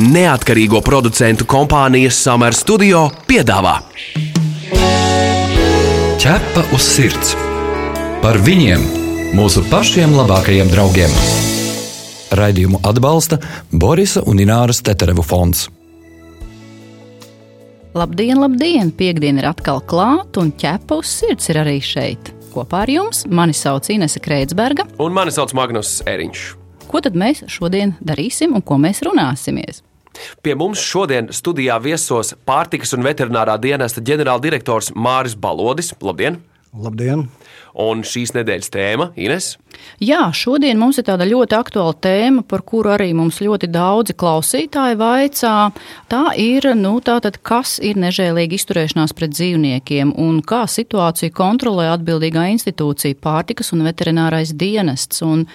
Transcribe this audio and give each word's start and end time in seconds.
neatkarīgo 0.00 0.80
producentu 0.84 1.46
kompānijas 1.48 2.18
Summer 2.24 2.56
Studio 2.56 3.06
piedāvā 3.28 3.78
Ķepa 6.20 6.66
uz 6.76 6.84
sirds 6.84 7.30
par 8.20 8.36
viņiem, 8.44 8.82
mūsu 9.32 9.62
pašiem 9.70 10.12
labākajiem 10.12 10.68
draugiem. 10.68 11.14
Raidījumu 12.36 12.82
atbalsta 12.84 13.38
Borisa 13.72 14.20
un 14.28 14.42
Ināras 14.44 14.82
Teterevu 14.84 15.24
fonds. 15.24 15.62
Labdien, 17.96 18.36
labdien! 18.36 18.92
Piektdiena 18.92 19.40
ir 19.40 19.48
atkal 19.48 19.80
klāta, 19.80 20.44
un 20.44 20.52
ķepa 20.52 21.00
uz 21.00 21.08
sirds 21.08 21.48
ir 21.48 21.62
arī 21.64 21.78
šeit. 21.80 22.34
Kopā 22.52 22.84
ar 22.84 22.92
jums 22.92 23.24
mani 23.24 23.56
sauc 23.56 23.88
Inese 23.88 24.20
Kreitsberga. 24.20 24.90
Un 25.00 25.16
mani 25.16 25.32
sauc 25.32 25.56
Magnus 25.56 26.02
Eriņš. 26.04 26.44
Ko 26.84 27.00
tad 27.00 27.16
mēs 27.16 27.46
šodien 27.48 27.96
darīsim 28.04 28.52
un 28.52 28.60
ko 28.60 28.76
mēs 28.76 29.00
runāsimies? 29.08 29.80
Pie 30.42 30.54
mums 30.58 30.82
šodien 30.82 31.30
studijā 31.34 31.78
viesos 31.82 32.34
pārtikas 32.48 32.94
un 32.96 33.06
veterinārā 33.06 33.56
dienesta 33.62 34.02
ģenerāldirektors 34.04 34.94
Māris 34.94 35.36
Balodis. 35.38 35.94
Labdien! 36.00 36.40
Labdien! 36.70 37.24
Un 37.80 38.02
šīs 38.06 38.32
nedēļas 38.34 38.70
tēma 38.70 39.08
Ines? 39.18 39.52
Jā, 40.02 40.28
šodien 40.34 40.78
mums 40.78 40.98
ir 40.98 41.06
tāda 41.06 41.26
ļoti 41.26 41.56
aktuāla 41.58 41.94
tēma, 42.02 42.44
par 42.46 42.62
kuru 42.66 42.92
arī 42.94 43.08
mums 43.16 43.40
ļoti 43.42 43.70
daudzi 43.70 44.14
klausītāji 44.18 44.98
vaicā. 45.00 45.54
Tā 46.10 46.22
ir, 46.38 46.66
nu, 46.78 46.96
tātad, 47.02 47.40
kas 47.46 47.78
ir 47.82 47.98
nežēlīga 47.98 48.58
izturēšanās 48.58 49.14
pret 49.18 49.34
dzīvniekiem 49.34 50.14
un 50.18 50.40
kā 50.46 50.64
situāciju 50.70 51.34
kontrolē 51.34 51.90
atbildīgā 51.94 52.48
institūcija 52.56 53.18
pārtikas 53.22 53.74
un 53.74 53.86
veterinārais 53.86 54.54
dienests. 54.54 55.22
Un 55.26 55.46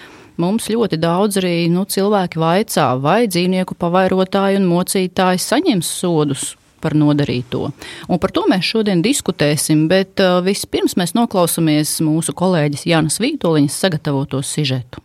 mums 0.42 0.68
ļoti 0.72 0.98
daudz 1.00 1.40
arī 1.40 1.66
nu, 1.72 1.86
cilvēki 1.88 2.40
vaicā, 2.40 2.90
vai 3.02 3.24
dzīvnieku 3.30 3.76
pavairotāji 3.80 4.60
un 4.60 4.68
mocītāji 4.70 5.42
saņems 5.42 5.90
sodus 6.00 6.54
par 6.80 6.94
nodarīto. 6.98 7.70
Un 8.08 8.20
par 8.22 8.34
to 8.36 8.44
mēs 8.50 8.68
šodien 8.68 9.02
diskutēsim, 9.04 9.86
bet 9.90 10.22
uh, 10.22 10.38
vispirms 10.44 10.96
mēs 11.00 11.16
noklausāmies 11.16 11.96
mūsu 12.04 12.36
kolēģis 12.36 12.86
Jānis 12.92 13.20
Vītoliņas 13.22 13.82
sagatavoto 13.86 14.42
sižetu. 14.44 15.02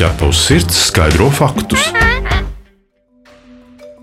Ķepa 0.00 0.30
uz 0.30 0.46
sirds 0.48 0.86
skaidro 0.90 1.28
faktus. 1.32 1.90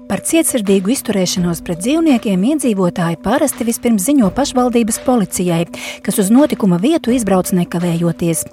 Par 0.08 0.22
cietsirdīgu 0.23 0.94
izturēšanos 0.94 1.59
pret 1.67 1.81
dzīvniekiem 1.83 2.44
iedzīvotāji 2.53 3.17
parasti 3.25 3.66
vispirms 3.67 4.05
ziņo 4.08 4.30
pašvaldības 4.38 5.02
policijai, 5.03 5.66
kas 6.05 6.22
uz 6.23 6.30
notikuma 6.31 6.77
vietu 6.80 7.11
izbrauc 7.11 7.52
nekavējoties. 7.58 8.45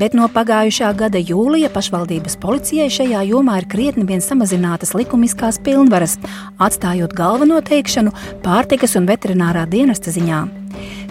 Bet 0.00 0.16
no 0.16 0.30
pagājušā 0.32 0.94
gada 0.96 1.20
jūlija 1.20 1.68
pašvaldības 1.74 2.38
policijai 2.40 2.88
šajā 2.96 3.20
jomā 3.28 3.58
ir 3.60 3.68
krietni 3.68 4.06
vien 4.08 4.24
samazinātas 4.24 4.94
likumiskās 4.96 5.60
pilnvaras, 5.66 6.16
atstājot 6.56 7.12
galveno 7.12 7.60
teikšanu 7.60 8.16
pārtikas 8.46 8.96
un 8.96 9.04
veterinārā 9.12 9.68
dienesta 9.68 10.08
ziņā. 10.08 10.40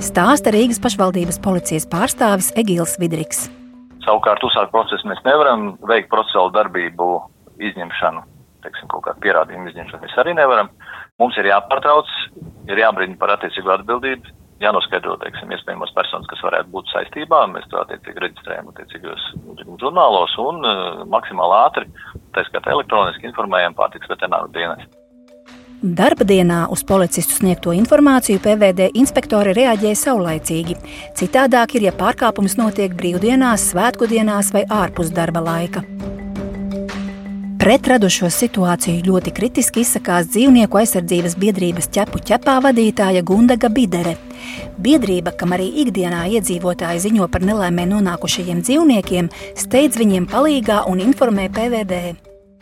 Stāsta 0.02 0.58
Rīgas 0.58 0.82
pašvaldības 0.82 1.38
policijas 1.46 1.86
pārstāvis 1.86 2.50
Egīls 2.58 2.98
Vidriks. 2.98 3.46
Savukārt, 4.10 4.42
uzsākt 4.42 4.74
procesu 4.74 5.06
mēs 5.06 5.22
nevaram 5.22 5.76
veikt 5.86 6.10
procesuālu 6.10 6.58
darbību 6.58 7.14
izņemšanu 7.62 8.33
teiksim, 8.64 8.90
kaut 8.92 9.06
kādu 9.08 9.22
pierādījumu 9.26 9.72
izņemšanu 9.72 10.06
mēs 10.06 10.16
arī 10.24 10.36
nevaram. 10.38 10.72
Mums 11.22 11.38
ir 11.38 11.52
jāpārtrauc, 11.52 12.10
ir 12.72 12.82
jābrīdina 12.82 13.20
par 13.22 13.36
attiecīgu 13.36 13.76
atbildību, 13.76 14.34
jānoskaidro, 14.64 15.18
teiksim, 15.22 15.52
iespējamos 15.54 15.94
personas, 15.98 16.28
kas 16.32 16.42
varētu 16.46 16.72
būt 16.74 16.92
saistībā. 16.94 17.44
Mēs 17.54 17.70
to 17.72 17.82
attiecīgi 17.84 18.26
reģistrējam 18.26 18.72
attiecīgos 18.74 19.30
žurnālos 19.84 20.36
un 20.42 20.64
uh, 20.64 21.06
maksimāli 21.10 21.60
ātri, 21.60 21.88
tā 22.36 22.46
skaitā 22.50 22.76
elektroniski 22.76 23.30
informējam 23.30 23.78
pārtiks 23.78 24.12
veterināru 24.12 24.52
dienestu. 24.56 25.00
Darba 25.84 26.24
dienā 26.24 26.62
uz 26.72 26.80
policistu 26.88 27.36
sniegto 27.42 27.74
informāciju 27.76 28.40
PVD 28.40 28.88
inspektori 29.02 29.52
reaģēja 29.58 30.00
saulaicīgi. 30.00 30.78
Citādāk 31.20 31.76
ir, 31.76 31.90
ja 31.90 31.96
pārkāpums 32.00 32.56
notiek 32.56 32.96
brīvdienās, 32.96 33.68
svētku 33.74 34.08
dienās 34.08 34.56
vai 34.56 34.64
ārpus 34.72 35.12
darba 35.12 35.44
laika. 35.44 35.84
Pret 37.64 37.86
radušo 37.88 38.28
situāciju 38.28 39.06
ļoti 39.06 39.32
kritiski 39.32 39.86
izsakās 39.86 40.26
dzīvnieku 40.34 40.82
aizsardzības 40.82 41.38
biedrības 41.40 41.86
ķepu 41.96 42.20
ķepā 42.28 42.58
vadītāja 42.66 43.22
Gundaga 43.24 43.70
Bidere. 43.72 44.18
Biedrība, 44.84 45.32
kam 45.40 45.54
arī 45.56 45.70
ikdienā 45.86 46.26
iedzīvotāji 46.36 47.00
ziņo 47.06 47.30
par 47.32 47.46
nelaimē 47.48 47.86
nonākušajiem 47.88 48.60
dzīvniekiem, 48.68 49.30
steidz 49.62 49.96
viņiem 50.02 50.26
palīgā 50.34 50.82
un 50.92 51.00
informē 51.06 51.46
PVD. 51.56 52.00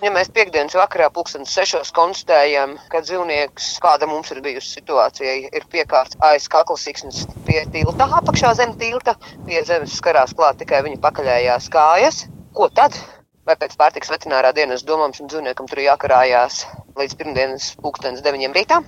Ja 0.06 0.12
mēs 0.14 0.30
piekdienas 0.36 0.78
vakarā, 0.78 1.08
pulkstenis 1.16 1.50
sešos, 1.58 1.90
konstatējam, 1.98 2.76
ka 2.94 3.02
dzīvnieks, 3.02 3.72
kāda 3.82 4.06
mums 4.12 4.30
ir 4.36 4.44
bijusi 4.46 4.76
situācija, 4.76 5.34
ir 5.50 5.66
piekārts 5.74 6.20
aiz 6.30 6.46
kaklas 6.46 6.86
siksnas 6.86 7.24
pie 7.50 7.64
tilta, 7.74 8.06
apakšā 8.22 8.54
zem 8.62 8.78
tilta, 8.78 9.18
pie 9.50 9.66
zemes 9.66 9.98
skarās 9.98 10.38
klāt 10.38 10.62
tikai 10.62 10.84
viņa 10.86 11.02
pakaļējās 11.08 11.72
kājas, 11.74 12.22
ko 12.54 12.70
tad? 12.70 13.02
Vai 13.46 13.57
pēc 13.59 13.78
pārtiks 13.79 14.12
veterinārā 14.13 14.53
dienas 14.56 14.85
domām 14.88 15.13
šim 15.16 15.29
dzīvniekam 15.31 15.69
tur 15.69 15.81
jākarājās 15.84 16.66
līdz 17.00 17.16
pirmdienas 17.18 17.72
pulkstenes 17.81 18.22
deviņiem 18.25 18.57
rītā. 18.57 18.81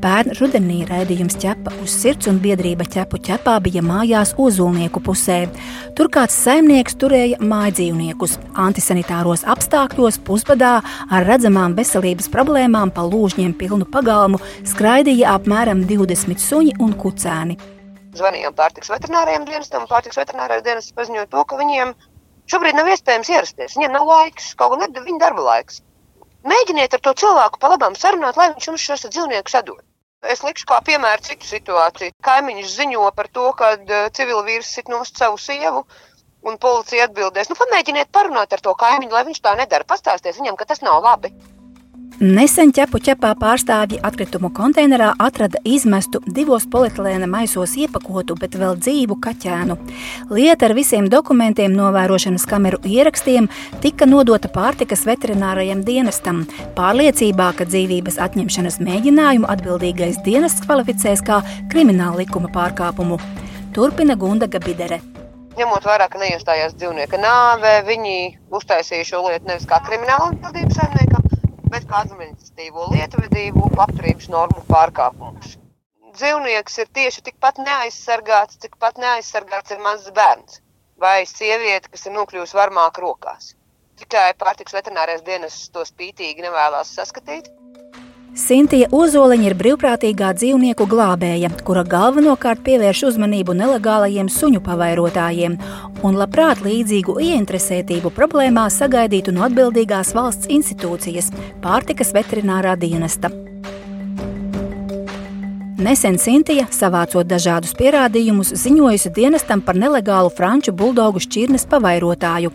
Pērn 0.00 0.32
rudenī 0.38 0.78
raidījums 0.88 1.34
ķepa 1.36 1.74
uz 1.84 1.92
sirds 1.92 2.28
un 2.30 2.38
biedrība 2.40 2.86
ķepu 2.88 3.18
ķepā 3.26 3.58
bija 3.66 3.82
mājās 3.84 4.30
ozulnieku 4.40 5.02
pusē. 5.04 5.42
Tur 5.96 6.08
kāds 6.12 6.38
saimnieks 6.40 6.96
turēja 7.02 7.36
mājdzīvniekus. 7.44 8.38
Antisanitāros 8.64 9.44
apstākļos 9.44 10.22
pusbadā 10.24 10.78
ar 10.80 11.28
redzamām 11.28 11.76
veselības 11.76 12.30
problēmām 12.32 12.94
pa 12.96 13.04
lūžņiem 13.04 13.52
pilnu 13.60 13.88
pagalmu 13.92 14.40
skraidīja 14.72 15.34
apmēram 15.36 15.84
20 15.90 16.48
suņi 16.48 16.78
un 16.80 16.96
kucēni. 16.96 17.58
Zvanījām 18.16 18.56
pārtiks 18.56 18.88
veterinārajiem 18.90 19.44
dienestam, 19.52 19.84
un 19.84 19.92
pārtiks 19.92 20.16
veterinārais 20.18 20.64
dienests 20.64 20.96
paziņoja 20.96 21.28
to, 21.28 21.44
ka 21.44 21.60
viņiem 21.60 21.92
Šobrīd 22.50 22.76
nav 22.78 22.88
iespējams 22.90 23.30
ierasties. 23.30 23.76
Viņiem 23.76 23.94
nav 23.94 24.08
laiks, 24.08 24.54
kaut 24.58 24.74
gan 24.74 24.88
ir 24.88 25.06
viņa 25.06 25.22
darba 25.22 25.46
laiks. 25.46 25.82
Mēģiniet 26.50 26.96
ar 26.96 27.02
to 27.04 27.12
cilvēku 27.22 27.60
pa 27.62 27.70
labām 27.74 27.94
sarunāt, 28.00 28.38
lai 28.40 28.48
viņš 28.54 28.68
jums 28.70 28.84
šos 28.88 29.06
dzīvniekus 29.06 29.56
atdod. 29.60 29.82
Es 30.34 30.42
likšu 30.44 30.66
kā 30.68 30.80
piemēru 30.84 31.24
citu 31.24 31.48
situāciju. 31.48 32.14
Kaimiņš 32.26 32.72
ziņo 32.76 33.06
par 33.16 33.28
to, 33.36 33.46
ka 33.56 33.70
eh, 33.76 34.08
civila 34.16 34.42
vīrs 34.48 34.72
sit 34.76 34.90
nost 34.92 35.20
savu 35.20 35.38
sievu, 35.40 35.84
un 36.44 36.58
policija 36.60 37.06
atbildēs, 37.08 37.48
nu 37.52 37.56
pamēģiniet 37.60 38.12
parunāt 38.12 38.52
ar 38.56 38.64
to 38.64 38.74
kaimiņu, 38.82 39.14
lai 39.16 39.24
viņš 39.28 39.40
tā 39.44 39.54
nedara. 39.60 39.88
Pastāsties 39.88 40.40
viņam, 40.40 40.58
ka 40.60 40.68
tas 40.72 40.82
nav 40.84 41.00
labi. 41.04 41.32
Nesen 42.20 42.68
ķepu 42.76 42.98
ķepā 43.00 43.30
pārstāvji 43.40 43.96
atkritumu 44.04 44.50
konteinerā 44.52 45.14
atrada 45.24 45.56
izmestu 45.64 46.18
divos 46.36 46.66
polietilēna 46.68 47.24
maisos 47.24 47.72
iepakotu, 47.80 48.34
bet 48.36 48.58
vēl 48.60 48.74
dzīvu 48.76 49.16
kaķēnu. 49.24 49.78
Lieta 50.28 50.68
ar 50.68 50.74
visiem 50.76 51.08
dokumentiem, 51.08 51.72
novērošanas 51.72 52.44
kameru 52.50 52.76
ierakstiem 52.84 53.48
tika 53.80 54.04
nodota 54.04 54.50
pārtikas 54.52 55.06
veterinārajam 55.08 55.80
dienestam, 55.86 56.42
pārliecībā, 56.76 57.54
ka 57.56 57.64
dzīvības 57.64 58.20
atņemšanas 58.26 58.76
mēģinājumu 58.84 59.48
atbildīgais 59.54 60.20
dienests 60.26 60.66
kvalificēs 60.66 61.24
kā 61.24 61.40
krimināla 61.72 62.20
likuma 62.20 62.52
pārkāpumu. 62.52 63.16
Turpina 63.72 64.18
Gunda 64.20 64.44
Gabidere. 64.44 65.00
Ņemot 65.56 65.88
vērā, 65.88 66.06
ka 66.12 66.20
neiestājās 66.20 66.76
dzīvnieka 66.76 67.18
nāve, 67.20 67.72
viņi 67.88 68.16
uztaisīja 68.54 69.08
šo 69.08 69.24
lietu 69.26 69.48
nevis 69.48 69.66
kā 69.68 69.80
kriminālu 69.88 70.30
atbildību 70.30 70.76
saimniekam, 70.76 71.09
bet 71.72 71.86
kā 71.90 72.02
administratīvo 72.04 72.88
lietvedību 72.94 73.70
labturības 73.78 74.30
normu 74.34 74.64
pārkāpumus. 74.70 75.56
Dzīvnieks 76.16 76.80
ir 76.82 76.90
tieši 76.98 77.22
tikpat 77.28 77.60
neaizsargāts, 77.62 78.58
tikpat 78.64 78.98
neaizsargāts 78.98 79.76
ir 79.76 79.82
mazs 79.84 80.10
bērns 80.16 80.58
vai 81.00 81.24
sieviete, 81.26 81.88
kas 81.88 82.06
ir 82.06 82.16
nokļuvusi 82.16 82.58
varmāka 82.58 83.00
rokās. 83.04 83.54
Tikai 84.00 84.32
pārtiks 84.40 84.74
veterinārais 84.76 85.22
dienas 85.24 85.56
to 85.72 85.84
spītīgi 85.88 86.44
nevēlas 86.44 86.92
saskatīt. 86.98 87.48
Sintija 88.30 88.86
Ozoliņa 88.94 89.48
ir 89.48 89.54
brīvprātīgā 89.58 90.28
dzīvnieku 90.38 90.84
glābēja, 90.86 91.48
kura 91.66 91.82
galvenokārt 91.82 92.62
pievērš 92.62 93.02
uzmanību 93.08 93.56
nelegālajiem 93.58 94.30
suņu 94.30 94.62
pavairotājiem 94.62 95.56
un 96.06 96.18
labprāt 96.18 96.62
līdzīgu 96.62 97.16
ieinteresētību 97.26 98.12
problēmā 98.14 98.68
sagaidītu 98.70 99.34
no 99.34 99.42
atbildīgās 99.48 100.14
valsts 100.14 100.46
institūcijas- 100.46 101.32
pārtikas 101.64 102.14
veterinārā 102.14 102.76
dienesta. 102.78 103.32
Nesen 105.80 106.18
Sintija, 106.20 106.66
savācot 106.70 107.24
dažādus 107.24 107.72
pierādījumus, 107.74 108.52
ziņojusi 108.52 109.10
dienestam 109.16 109.62
par 109.64 109.74
nelegālu 109.74 110.30
franču 110.30 110.72
buldogu 110.72 111.18
šķirnes 111.18 111.64
pavairotāju, 111.66 112.52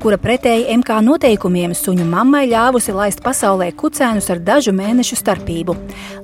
kura 0.00 0.16
pretēji 0.16 0.64
MK 0.78 0.94
noteikumiem 1.04 1.74
suņu 1.76 2.06
mammai 2.08 2.46
ļāvusi 2.48 2.92
laist 2.96 3.20
pasaulē 3.24 3.66
kucēnus 3.76 4.30
ar 4.32 4.38
dažu 4.40 4.72
mēnešu 4.72 5.18
starpību. 5.20 5.74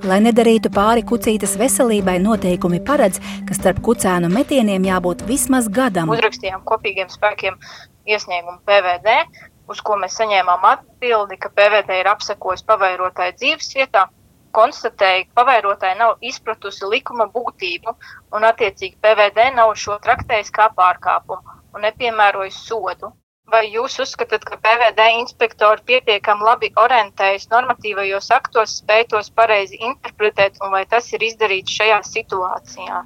Lai 0.08 0.16
nedarītu 0.24 0.70
pāri 0.72 1.04
kucītes 1.04 1.58
veselībai, 1.60 2.14
noteikumi 2.24 2.80
paredz, 2.86 3.20
ka 3.48 3.56
starp 3.58 3.82
kucēnu 3.84 4.30
metieniem 4.32 4.86
jābūt 4.88 5.26
vismaz 5.28 5.68
gadam. 5.68 6.08
Uzrakstījām 6.14 6.64
kopīgiem 6.64 7.10
spēkiem 7.12 7.58
iesniegumu 8.08 8.62
PVD, 8.64 9.18
uz 9.68 9.84
ko 9.84 9.98
mēs 10.00 10.16
saņēmām 10.22 10.64
atbildi, 10.70 11.36
ka 11.36 11.52
PVD 11.52 12.00
ir 12.00 12.10
apsekojis 12.14 12.64
pavairotāju 12.70 13.36
dzīves 13.42 13.68
vietā, 13.76 14.06
konstatēja, 14.56 15.26
ka 15.28 15.42
pavairotāja 15.42 16.00
nav 16.00 16.16
izpratusi 16.24 16.88
likuma 16.88 17.28
būtību 17.36 17.92
un 18.32 18.48
attiecīgi 18.48 18.96
PVD 19.04 19.50
nav 19.60 19.76
šo 19.76 20.00
traktējis 20.00 20.54
kā 20.56 20.70
pārkāpumu 20.80 21.60
un 21.76 21.88
nepiemērojis 21.90 22.64
sodu. 22.70 23.12
Vai 23.46 23.68
jūs 23.70 23.94
uzskatāt, 24.02 24.42
ka 24.42 24.56
PVD 24.58 25.04
inspektori 25.20 25.84
pietiekami 25.86 26.42
labi 26.42 26.72
orientējas 26.82 27.46
normatīvajos 27.52 28.32
aktos, 28.34 28.80
spēj 28.80 29.04
tos 29.12 29.30
pareizi 29.30 29.78
interpretēt, 29.78 30.58
un 30.66 30.74
vai 30.74 30.82
tas 30.90 31.12
ir 31.14 31.22
izdarīts 31.22 31.76
šajā 31.78 32.00
situācijā? 32.08 33.04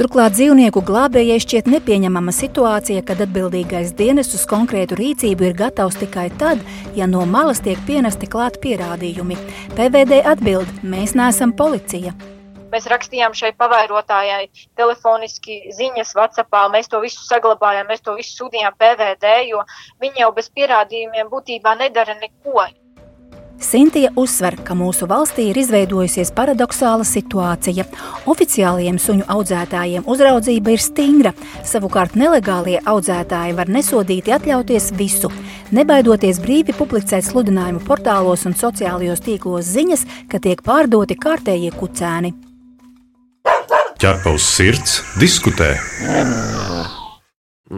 Turklāt 0.00 0.32
dzīvnieku 0.32 0.80
glābējai 0.88 1.36
šķiet 1.44 1.68
nepieņemama 1.74 2.32
situācija, 2.32 3.04
kad 3.04 3.20
atbildīgais 3.20 3.92
dienests 3.98 4.38
uz 4.38 4.46
konkrētu 4.48 4.96
rīcību 4.96 5.50
ir 5.50 5.58
gatavs 5.58 6.00
tikai 6.00 6.30
tad, 6.40 6.64
ja 6.96 7.04
no 7.10 7.26
malas 7.28 7.60
tiek 7.60 7.84
pienesti 7.84 8.30
klāt 8.32 8.56
pierādījumi. 8.64 9.36
PVD 9.76 10.22
atbild: 10.24 10.72
Mēs 10.80 11.12
neesam 11.20 11.52
policija. 11.52 12.16
Mēs 12.70 12.86
rakstījām 12.90 13.34
šai 13.34 13.50
pavairotājai 13.58 14.44
telefoniski 14.78 15.72
ziņas, 15.74 16.14
WhatsApp, 16.18 16.54
mēs 16.74 16.90
to 16.90 17.00
visu 17.02 17.24
saglabājām, 17.26 17.88
mēs 17.90 18.04
to 18.06 18.14
visu 18.18 18.44
sūtījām 18.44 18.76
PVD, 18.78 19.32
jo 19.50 19.64
viņi 20.02 20.22
jau 20.24 20.30
bez 20.36 20.52
pierādījumiem 20.54 21.32
būtībā 21.32 21.74
nedara 21.82 22.14
neko. 22.20 22.70
Sintija 23.60 24.08
uzsver, 24.16 24.54
ka 24.64 24.72
mūsu 24.72 25.04
valstī 25.04 25.50
ir 25.50 25.58
izveidojusies 25.60 26.30
paradoxāla 26.32 27.04
situācija. 27.04 27.84
Oficiālajiem 28.32 28.96
suņu 28.96 29.26
audzētājiem 29.34 30.08
uzraudzība 30.08 30.72
ir 30.72 30.80
stingra, 30.80 31.34
savukārt 31.68 32.16
nelegālie 32.16 32.80
audzētāji 32.88 33.56
var 33.60 33.68
nesodīti 33.68 34.32
atļauties 34.32 34.90
visu, 34.96 35.28
nebaidoties 35.76 36.40
brīvi 36.40 36.72
publicēt 36.78 37.28
sludinājumu 37.28 37.84
portālos 37.84 38.46
un 38.48 38.56
sociālajos 38.56 39.26
tīklos 39.28 39.74
ziņas, 39.76 40.06
ka 40.32 40.40
tiek 40.40 40.64
pārdoti 40.64 41.20
kārtējie 41.20 41.76
kucēni. 41.76 42.49
Ķerpa 44.00 44.30
uz 44.32 44.44
sirds, 44.48 45.02
diskutē. 45.20 45.74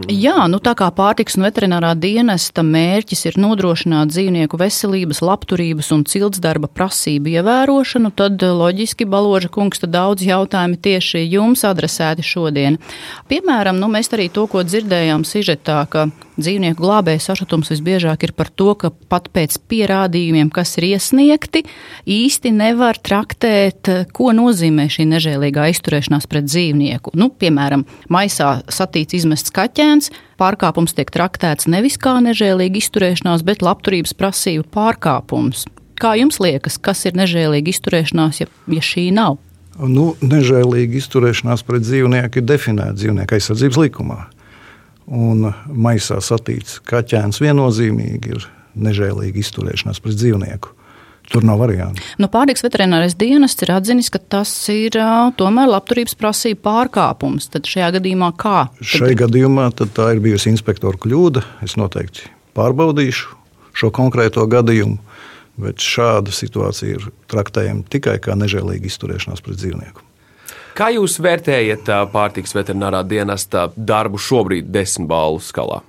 Jā, 0.07 0.45
nu 0.47 0.57
tā 0.63 0.71
kā 0.79 0.87
pārtiks 0.95 1.35
un 1.35 1.43
veterinārā 1.43 1.89
dienesta 1.99 2.63
mērķis 2.63 3.25
ir 3.27 3.35
nodrošināt 3.43 4.13
dzīvnieku 4.13 4.55
veselības, 4.61 5.19
labturības 5.19 5.91
un 5.91 6.05
ciltsdarba 6.07 6.69
prasību 6.71 7.35
ievērošanu, 7.35 8.13
tad 8.15 8.39
loģiski 8.39 9.03
Baloža 9.03 9.51
kungs 9.51 9.83
daudz 9.83 10.23
jautājumi 10.23 10.79
tieši 10.87 11.25
jums 11.27 11.65
adresēti 11.67 12.23
šodien. 12.23 12.79
Piemēram, 13.27 13.75
nu 13.83 13.91
mēs 13.91 14.09
arī 14.15 14.31
to, 14.31 14.47
ko 14.47 14.63
dzirdējām 14.63 15.27
sižetā, 15.27 15.83
ka 15.91 16.07
dzīvnieku 16.37 16.81
glābēju 16.81 17.21
sašutums 17.23 17.71
visbiežāk 17.73 18.25
ir 18.27 18.33
par 18.37 18.49
to, 18.49 18.73
ka 18.79 18.91
pat 19.11 19.29
pēc 19.33 19.57
pierādījumiem, 19.69 20.49
kas 20.53 20.75
ir 20.79 20.89
iesniegti, 20.93 21.63
īsti 22.09 22.53
nevar 22.55 22.99
traktēt, 22.99 23.89
ko 24.15 24.31
nozīmē 24.35 24.87
šī 24.91 25.07
nežēlīgā 25.11 25.69
izturēšanās 25.73 26.27
pret 26.31 26.49
dzīvnieku. 26.49 27.13
Nu, 27.19 27.29
piemēram, 27.29 27.85
maisā 28.13 28.55
satīts 28.71 29.19
izmests 29.19 29.53
kaķēns, 29.53 30.11
pārkāpums 30.41 30.97
tiek 30.97 31.13
traktēts 31.13 31.69
nevis 31.71 31.99
kā 32.01 32.17
nežēlīga 32.25 32.81
izturēšanās, 32.81 33.45
bet 33.47 33.65
labturības 33.65 34.15
prasību 34.17 34.67
pārkāpums. 34.73 35.67
Kā 36.01 36.15
jums 36.19 36.39
liekas, 36.41 36.79
kas 36.81 37.05
ir 37.07 37.17
nežēlīga 37.17 37.69
izturēšanās, 37.71 38.43
ja, 38.43 38.49
ja 38.73 38.83
šī 38.83 39.11
nav? 39.15 39.37
Nu, 39.73 40.11
nežēlīga 40.21 40.99
izturēšanās 40.99 41.63
pret 41.65 41.85
dzīvnieku 41.85 42.41
ir 42.41 42.45
definēta 42.45 42.93
dzīvnieku 42.97 43.37
aizsardzības 43.37 43.79
likumā. 43.81 44.19
Un 45.07 45.49
maisā 45.67 46.19
satīts 46.23 46.79
kaķēns 46.87 47.41
viennozīmīgi 47.43 48.37
ir 48.37 48.47
nežēlīga 48.73 49.41
izturēšanās 49.41 49.99
pret 50.03 50.17
dzīvnieku. 50.19 50.71
Tur 51.31 51.45
nav 51.47 51.61
variantu. 51.63 52.03
Nu, 52.19 52.27
Pārtiks 52.31 52.65
veterinārais 52.65 53.15
dienests 53.15 53.63
ir 53.63 53.71
atzinis, 53.71 54.09
ka 54.11 54.19
tas 54.19 54.51
ir 54.71 54.97
tomēr 55.39 55.69
labturības 55.71 56.17
prasība 56.19 56.59
pārkāpums. 56.67 57.47
Tad 57.53 57.69
šajā 57.69 57.93
gadījumā 57.97 58.33
kā? 58.39 58.65
Šajā 58.83 59.15
gadījumā 59.23 59.69
tā 59.79 60.09
ir 60.13 60.23
bijusi 60.23 60.51
inspektora 60.51 60.99
kļūda. 60.99 61.45
Es 61.63 61.77
noteikti 61.79 62.27
pārbaudīšu 62.57 63.39
šo 63.73 63.89
konkrēto 63.95 64.43
gadījumu, 64.51 64.99
bet 65.63 65.81
šāda 65.81 66.33
situācija 66.35 66.99
ir 66.99 67.11
traktējama 67.31 67.87
tikai 67.93 68.19
kā 68.21 68.35
nežēlīga 68.37 68.91
izturēšanās 68.91 69.41
pret 69.45 69.61
dzīvnieku. 69.63 70.03
Kā 70.73 70.87
jūs 70.89 71.19
vērtējat 71.21 71.89
pārtiks 72.09 72.55
veterinārā 72.57 73.03
dienesta 73.05 73.67
darbu 73.77 74.17
šobrīd, 74.17 74.71
desmit 74.73 75.05
balvu 75.11 75.43
skalā? 75.45 75.83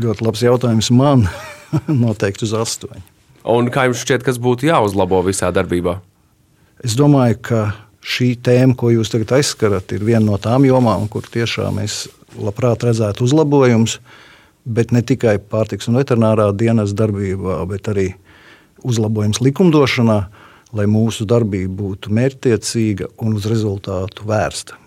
Ļoti 0.00 0.24
labs 0.24 0.44
jautājums 0.46 0.88
man. 0.96 1.26
Noteikti 2.04 2.46
uz 2.46 2.54
astoņu. 2.56 3.02
Un 3.52 3.68
kā 3.70 3.84
jums 3.86 4.00
šķiet, 4.02 4.24
kas 4.26 4.40
būtu 4.42 4.70
jāuzlabo 4.70 5.20
visā 5.26 5.50
darbībā? 5.54 5.98
Es 6.82 6.96
domāju, 6.96 7.36
ka 7.44 7.60
šī 8.06 8.30
tēma, 8.40 8.74
ko 8.78 8.90
jūs 8.94 9.12
tagad 9.12 9.36
aizskarat, 9.36 9.92
ir 9.92 10.06
viena 10.06 10.24
no 10.30 10.40
tām 10.40 10.64
jomām, 10.64 11.04
kur 11.12 11.28
tiešām 11.28 11.82
es 11.84 12.06
labprāt 12.40 12.88
redzētu 12.88 13.26
uzlabojumus, 13.28 13.98
bet 14.64 14.96
ne 14.96 15.04
tikai 15.04 15.36
pārtiks 15.38 15.90
un 15.90 16.00
veterinārā 16.00 16.48
dienas 16.56 16.96
darbībā, 16.96 17.60
bet 17.68 17.92
arī 17.92 18.08
uzlabojums 18.86 19.42
likumdošanā 19.44 20.18
lai 20.74 20.88
mūsu 20.90 21.26
darbība 21.28 21.74
būtu 21.82 22.10
mērķtiecīga 22.16 23.12
un 23.22 23.38
uz 23.38 23.46
rezultātu 23.50 24.26
vērsta. 24.26 24.80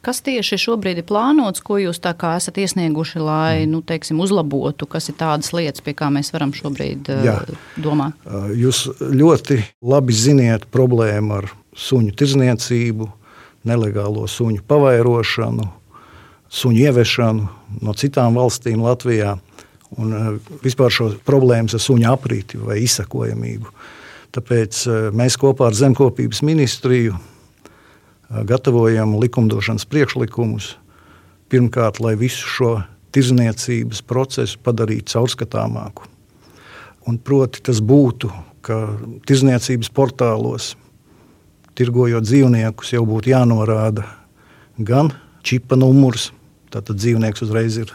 Kas 0.00 0.22
tieši 0.24 0.56
šobrīd 0.56 1.02
ir 1.02 1.04
plānots, 1.04 1.60
ko 1.60 1.76
jūs 1.76 1.98
esat 2.00 2.56
iesnieguši, 2.56 3.18
lai 3.20 3.66
nu, 3.68 3.82
teiksim, 3.84 4.20
uzlabotu, 4.24 4.86
kas 4.88 5.10
ir 5.12 5.18
tādas 5.20 5.52
lietas, 5.52 5.84
pie 5.84 5.92
kā 5.92 6.08
mēs 6.08 6.32
varam 6.32 6.54
šobrīd 6.56 7.10
Jā. 7.20 7.36
domāt? 7.76 8.16
Jūs 8.56 8.86
ļoti 8.96 9.60
labi 9.84 10.16
ziniet 10.16 10.64
problēmu 10.72 11.36
ar 11.42 11.50
suņu 11.76 12.16
tirzniecību, 12.16 13.10
nelegālo 13.68 14.24
suņu 14.24 14.64
pavairošanu, 14.64 15.68
suņu 16.48 16.80
ieviešanu 16.88 17.48
no 17.84 17.92
citām 17.92 18.40
valstīm 18.40 18.80
Latvijā 18.80 19.36
un 20.00 20.40
vispār 20.64 20.96
šo 20.96 21.12
problēmas 21.28 21.76
ar 21.76 21.84
suņu 21.84 22.08
aprīti 22.08 22.60
vai 22.64 22.80
izsakojamību. 22.86 23.68
Tāpēc 24.30 24.84
eh, 24.86 25.08
mēs 25.16 25.34
kopā 25.40 25.70
ar 25.70 25.74
Zemkopības 25.74 26.44
ministriju 26.46 27.16
eh, 27.16 28.42
gatavojam 28.46 29.16
likumdošanas 29.18 29.88
priekšlikumus. 29.90 30.76
Pirmkārt, 31.50 31.98
lai 31.98 32.14
visu 32.18 32.46
šo 32.46 32.70
tirzniecības 33.10 34.04
procesu 34.06 34.60
padarītu 34.62 35.16
caurskatāmāku. 35.16 36.06
Un 37.10 37.18
proti, 37.18 37.62
tas 37.66 37.80
būtu, 37.82 38.30
ka 38.62 38.76
tirzniecības 39.26 39.90
portālos, 39.96 40.76
tirgojot 41.74 42.22
dzīvniekus, 42.28 42.92
jau 42.94 43.02
būtu 43.08 43.32
jānorāda 43.32 44.04
gan 44.78 45.10
čipa 45.42 45.78
numurs, 45.80 46.28
tātad 46.70 47.00
dzīvnieks 47.00 47.42
uzreiz 47.48 47.80
ir 47.82 47.90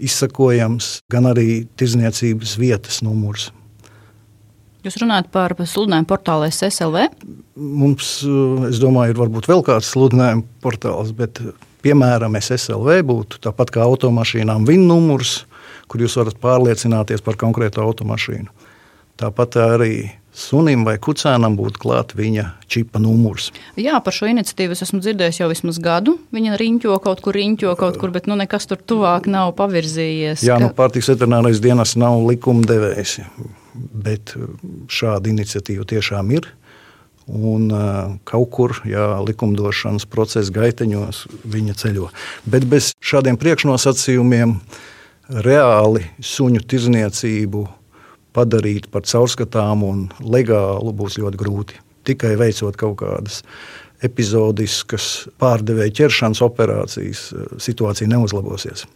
izsakojams, 0.00 1.04
gan 1.12 1.28
arī 1.30 1.68
tirzniecības 1.78 2.56
vietas 2.58 3.02
numurs. 3.06 3.50
Jūs 4.80 4.96
runājat 5.02 5.28
par 5.32 5.52
sludinājumu 5.58 6.08
portālu 6.08 6.46
SSLV? 6.48 7.10
Mums, 7.56 8.12
eh, 8.24 8.68
es 8.70 8.80
domāju, 8.80 9.12
ir 9.12 9.20
varbūt 9.20 9.50
vēl 9.50 9.64
kāds 9.66 9.90
sludinājuma 9.92 10.46
portāls, 10.64 11.12
bet 11.16 11.42
piemēram 11.84 12.36
SSLV 12.40 13.02
būtu 13.10 13.42
tāpat 13.44 13.74
kā 13.74 13.84
automašīnām 13.84 14.64
VIN 14.68 14.86
numurs, 14.88 15.44
kur 15.88 16.00
jūs 16.00 16.16
varat 16.16 16.40
pārliecināties 16.40 17.24
par 17.24 17.36
konkrētu 17.36 17.84
automašīnu. 17.84 18.48
Tāpat 19.20 19.60
arī 19.60 19.94
sunim 20.32 20.86
vai 20.86 20.96
kucēnam 21.02 21.58
būtu 21.58 21.80
klāts 21.82 22.16
viņa 22.16 22.46
čipa 22.70 23.02
numurs. 23.02 23.50
Jā, 23.76 23.98
par 24.00 24.14
šo 24.16 24.30
iniciatīvu 24.30 24.72
es 24.76 24.84
esmu 24.86 25.02
dzirdējis 25.02 25.42
jau 25.42 25.50
vismaz 25.50 25.80
gadu. 25.82 26.16
Viņa 26.32 26.56
riņķo 26.60 26.96
kaut 27.04 27.20
kur, 27.24 27.36
riņķo 27.36 27.74
kaut 27.76 27.98
kur, 28.00 28.14
bet 28.14 28.30
nu, 28.30 28.38
nekas 28.40 28.70
tur 28.70 28.80
tuvāk 28.80 29.28
nav 29.28 29.52
pavirzījies. 29.60 30.46
Jā, 30.46 30.56
ka... 30.56 30.64
nu, 30.64 30.74
pārtiks 30.76 31.10
veterinārais 31.12 31.60
dienas 31.60 31.98
nav 32.00 32.22
likumdevējs 32.30 33.18
bet 33.74 34.34
uh, 34.36 34.48
šāda 34.90 35.30
iniciatīva 35.30 35.86
tiešām 35.88 36.32
ir. 36.36 36.48
Un 37.30 37.68
uh, 37.70 38.14
kaut 38.26 38.48
kur, 38.54 38.74
jā, 38.88 39.20
likumdošanas 39.22 40.06
procesa 40.10 40.50
gaiteņos 40.56 41.26
viņa 41.50 41.76
ceļo. 41.78 42.08
Bet 42.50 42.66
bez 42.70 42.90
šādiem 43.04 43.38
priekšnosacījumiem 43.38 44.56
reāli 45.46 46.08
suņu 46.18 46.64
tirzniecību 46.66 47.66
padarīt 48.34 48.88
par 48.90 49.06
caurskatāmu 49.06 49.92
un 49.92 50.02
legālu 50.22 50.94
būs 50.96 51.20
ļoti 51.22 51.38
grūti. 51.38 51.78
Tikai 52.08 52.34
veicot 52.40 52.78
kaut 52.80 52.98
kādas 53.04 53.44
epizodiskas 54.02 55.28
pārdevēja 55.38 55.92
ķeršanas 56.02 56.42
operācijas, 56.46 57.28
uh, 57.36 57.52
situācija 57.62 58.10
neuzlabosies. 58.10 58.88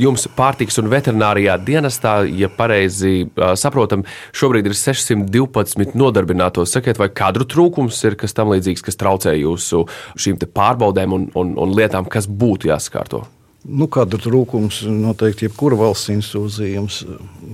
Jums 0.00 0.24
pārtiks 0.36 0.78
un 0.80 0.88
veterinārijā 0.88 1.58
dienestā, 1.60 2.22
ja 2.24 2.48
pareizi 2.48 3.26
saprotam, 3.60 4.06
šobrīd 4.32 4.70
ir 4.70 4.76
612 4.78 5.92
nodarbināto. 5.98 6.64
Sakiet, 6.68 7.00
vai 7.00 7.10
kadru 7.12 7.44
trūkums 7.44 7.98
ir 8.08 8.16
kas 8.20 8.32
tam 8.36 8.54
līdzīgs, 8.54 8.84
kas 8.86 8.96
traucē 9.00 9.36
jūsu 9.36 9.84
šīm 10.16 10.40
pārbaudēm 10.48 11.12
un, 11.12 11.28
un, 11.36 11.54
un 11.60 11.76
lietām, 11.76 12.08
kas 12.08 12.24
būtu 12.28 12.72
jāsakārto? 12.72 13.26
Nu, 13.62 13.86
kadru 13.92 14.18
trūkums 14.18 14.80
noteikti 14.88 15.46
jebkura 15.46 15.76
valsts 15.78 16.10
institūcija 16.10 16.72
jums 16.80 17.02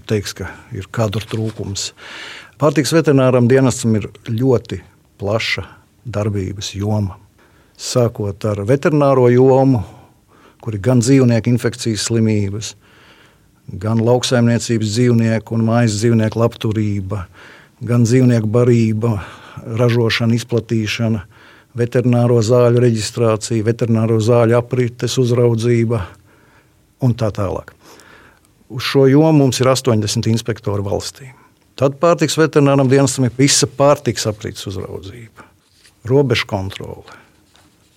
teiks, 0.08 0.32
ka 0.38 0.54
ir 0.72 0.86
kadru 0.94 1.20
trūkums. 1.20 1.90
Pārtiks 2.58 2.94
veterināram 2.96 3.50
dienestam 3.50 3.98
ir 3.98 4.08
ļoti 4.30 4.80
plaša 5.20 5.66
darbības 6.08 6.72
joma. 6.78 7.18
Sākot 7.78 8.46
ar 8.48 8.64
veterināro 8.66 9.28
jomu, 9.30 9.82
kur 10.68 10.76
ir 10.76 10.82
gan 10.84 10.98
dzīvnieku 11.00 11.48
infekcijas 11.48 12.02
slimības, 12.10 12.74
gan 13.80 14.02
lauksaimniecības 14.04 14.90
dzīvnieku 14.92 15.54
un 15.56 15.62
mājas 15.64 15.94
dzīvnieku 15.96 16.36
labturība, 16.42 17.22
gan 17.88 18.02
dzīvnieku 18.04 18.50
barība, 18.52 19.14
ražošana, 19.80 20.36
izplatīšana, 20.36 21.22
veterināro 21.72 22.42
zāļu 22.44 22.82
reģistrācija, 22.84 23.64
veterināro 23.64 24.18
zāļu 24.20 24.58
aprites 24.58 25.16
uzraudzība 25.22 26.02
un 27.00 27.16
tā 27.16 27.30
tālāk. 27.32 27.72
Uz 28.68 28.84
šo 28.90 29.06
jomu 29.08 29.46
mums 29.46 29.62
ir 29.62 29.72
80 29.72 30.28
inspektori 30.28 30.84
valstī. 30.84 31.30
Tad 31.80 31.96
pārtiks 31.96 32.36
veterināram 32.36 32.92
dienestam 32.92 33.24
ir 33.24 33.32
visa 33.40 33.64
pārtiks 33.64 34.28
aprits 34.28 34.68
uzraudzība, 34.68 35.48
robežu 36.12 36.44
kontrole, 36.52 37.08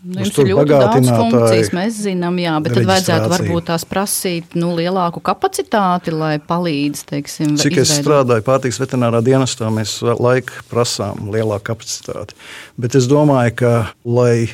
Nu, 0.02 0.24
jums 0.24 0.38
ir 0.42 0.48
ļoti 0.50 0.72
daudz 0.72 1.10
funkcijas, 1.14 1.68
mēs 1.78 1.98
zinām, 2.08 2.40
jā, 2.42 2.56
bet 2.66 2.74
tad 2.74 2.88
vajadzētu 2.90 3.28
varbūt 3.30 3.68
tās 3.70 3.84
prasīt 3.86 4.56
nu, 4.58 4.72
lielāku 4.80 5.22
kapacitāti, 5.22 6.14
lai 6.16 6.40
palīdz, 6.42 7.04
teiksim, 7.12 7.52
Cik 7.62 7.76
izveidot. 7.76 7.84
es 7.84 8.00
strādāju 8.00 8.46
pārtīks 8.48 8.82
veterinārā 8.82 9.22
dienestā, 9.26 9.70
mēs 9.70 10.00
laika 10.02 10.66
prasām 10.72 11.30
lielāku 11.30 11.68
kapacitāti. 11.70 12.34
Bet 12.82 12.98
es 12.98 13.06
domāju, 13.12 13.54
ka, 13.62 13.74
lai 14.10 14.50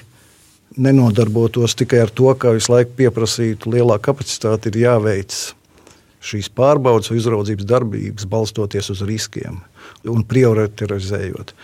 nenodarbotos 0.75 1.77
tikai 1.79 2.03
ar 2.03 2.11
to, 2.11 2.27
ka 2.35 2.51
visu 2.57 2.75
laiku 2.75 2.97
pieprasītu 2.99 3.71
lielāku 3.71 4.09
kapacitāti, 4.11 4.73
ir 4.73 4.83
jāveic 4.83 5.37
šīs 6.27 6.51
pārbaudas 6.51 7.11
vai 7.11 7.21
uzraudzības 7.21 7.67
darbības, 7.71 8.27
balstoties 8.27 8.91
uz 8.91 9.07
riskiem 9.07 9.61
un 10.11 10.27
prioritizējot. 10.27 11.55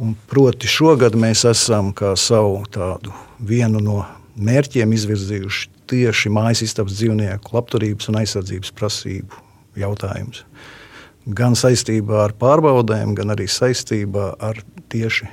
Un 0.00 0.14
proti, 0.30 0.68
šogad 0.70 1.16
mēs 1.18 1.44
esam 1.48 1.92
kā 1.96 2.14
savu 2.16 2.62
tādu 2.72 3.12
vienu 3.44 3.82
no 3.82 3.98
mērķiem 4.40 4.94
izvirzījuši 4.96 5.68
tieši 5.92 6.32
mājas 6.32 6.62
istabas 6.64 6.96
dzīvnieku 6.96 7.52
labturības 7.52 8.08
un 8.08 8.22
aizsardzības 8.22 8.72
prasību 8.78 9.42
jautājumus. 9.82 10.46
Gan 11.36 11.54
saistībā 11.58 12.24
ar 12.24 12.34
pārbaudēm, 12.38 13.12
gan 13.18 13.34
arī 13.34 13.46
saistībā 13.50 14.32
ar 14.42 14.58
tieši 14.90 15.28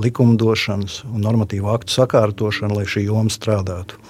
likumdošanas 0.00 1.02
un 1.10 1.20
normatīvu 1.26 1.70
aktu 1.70 1.94
sakārtošanu, 2.00 2.80
lai 2.80 2.88
šī 2.88 3.04
joma 3.10 3.30
strādātu. 3.32 4.00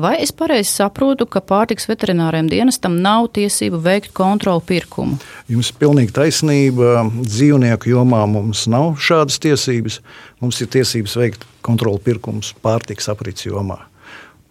Vai 0.00 0.14
es 0.22 0.30
pareizi 0.32 0.70
saprotu, 0.72 1.26
ka 1.28 1.42
pārtiks 1.44 1.84
veterināriem 1.90 2.46
dienestam 2.48 2.94
nav 3.04 3.26
tiesību 3.36 3.82
veikt 3.84 4.14
kontrolu 4.16 4.62
pirkumu? 4.64 5.18
Jums 5.50 5.72
ir 5.72 5.76
pilnīgi 5.82 6.14
taisnība. 6.16 7.02
Dzīvnieku 7.20 7.90
jomā 7.90 8.22
mums 8.30 8.62
nav 8.70 8.94
šādas 9.02 9.36
tiesības. 9.44 9.98
Mums 10.40 10.60
ir 10.64 10.70
tiesības 10.72 11.16
veikt 11.20 11.44
kontrolu 11.66 12.00
pirkumus 12.00 12.54
pārtiks 12.64 13.10
aprits 13.12 13.44
jomā. 13.44 13.76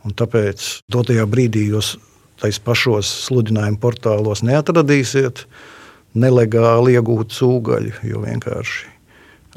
Un 0.06 0.14
tāpēc 0.14 0.68
dotajā 0.92 1.26
brīdī 1.32 1.66
jūs 1.72 1.96
tais 2.40 2.60
pašos 2.62 3.10
sludinājumu 3.26 3.82
portālos 3.82 4.44
neatradīsiet 4.46 5.48
nelegāli 6.20 6.94
iegūtu 7.00 7.40
cūgaļu, 7.40 7.96
jo 8.06 8.22
vienkārši 8.28 8.86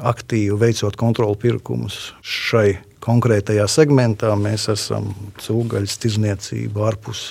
aktīvi 0.01 0.57
veicot 0.57 0.97
kontrolu 0.97 1.37
pirkumus 1.37 2.15
šai 2.25 2.79
konkrētajā 3.03 3.65
segmentā 3.71 4.31
mēs 4.39 4.67
esam 4.71 5.09
cūgaļas 5.43 5.97
tirzniecību 6.03 6.85
ārpus 6.87 7.23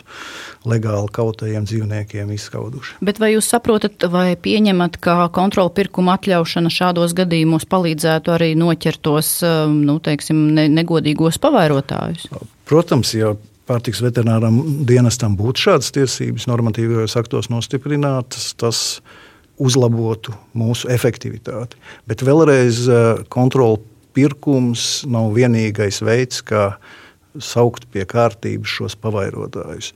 legāli 0.69 1.11
kautajiem 1.15 1.67
dzīvniekiem 1.69 2.33
izskauduši. 2.37 2.99
Bet 3.05 3.21
vai 3.23 3.33
jūs 3.35 3.49
saprotat 3.53 4.07
vai 4.13 4.33
pieņemat, 4.37 4.99
ka 5.03 5.17
kontrola 5.35 5.73
pirkuma 5.75 6.17
atļaušana 6.19 6.73
šādos 6.73 7.17
gadījumos 7.19 7.67
palīdzētu 7.73 8.35
arī 8.35 8.53
noķert 8.59 9.03
tos 9.05 9.39
um, 9.47 9.81
nu, 9.87 9.99
teiksim, 10.05 10.45
ne, 10.57 10.69
negodīgos 10.73 11.41
pavairotājus? 11.43 12.29
Protams, 12.69 13.15
ja 13.17 13.35
pārtiks 13.69 14.03
veterināram 14.05 14.61
dienestam 14.89 15.37
būtu 15.39 15.69
šādas 15.69 15.93
tiesības 15.95 16.49
normatīvajos 16.51 17.17
aktos 17.21 17.49
nostiprinātas, 17.53 18.53
tas 18.61 19.01
uzlabotu 19.63 20.35
mūsu 20.59 20.89
efektivitāti. 20.91 21.79
Bet 22.09 22.25
vēlreiz 22.27 22.85
uh, 22.89 23.25
kontrola 23.33 23.81
pirkums 24.15 25.03
nav 25.09 25.33
vienīgais 25.37 26.03
veids, 26.05 26.43
kā 26.45 26.77
saukt 27.41 27.89
pie 27.93 28.05
kārtības 28.09 28.77
šos 28.79 28.97
pavairotājus. 29.01 29.93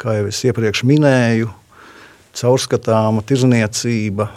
Kā 0.00 0.16
jau 0.18 0.28
es 0.30 0.40
iepriekš 0.48 0.82
minēju, 0.88 1.50
caurskatāma 2.36 3.22
tirzniecība, 3.26 4.30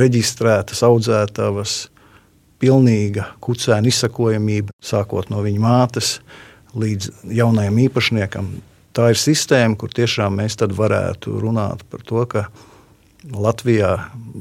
reģistrētas 0.00 0.82
audzētavas, 0.86 1.74
pilnīga 2.60 3.30
kucēna 3.42 3.88
izsakojamība, 3.88 4.74
sākot 4.84 5.30
no 5.32 5.42
viņa 5.44 5.62
mātes 5.64 6.18
līdz 6.76 7.10
jaunajam 7.40 7.78
īpašniekam. 7.86 8.50
Tā 8.94 9.12
ir 9.12 9.18
sistēma, 9.18 9.78
kur 9.78 9.92
tiešām 9.94 10.40
mēs 10.40 10.58
varētu 10.60 11.38
runāt 11.40 11.84
par 11.90 12.02
to, 12.06 12.24
ka 12.26 12.48
Latvijā 13.30 13.96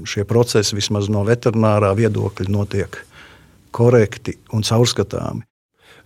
šie 0.08 0.24
procesi 0.24 0.78
vismaz 0.78 1.10
no 1.12 1.26
veterinārā 1.28 1.92
viedokļa 1.98 2.52
notiek 2.52 3.02
korekti 3.72 4.38
un 4.54 4.66
caurskatāmi. 4.66 5.46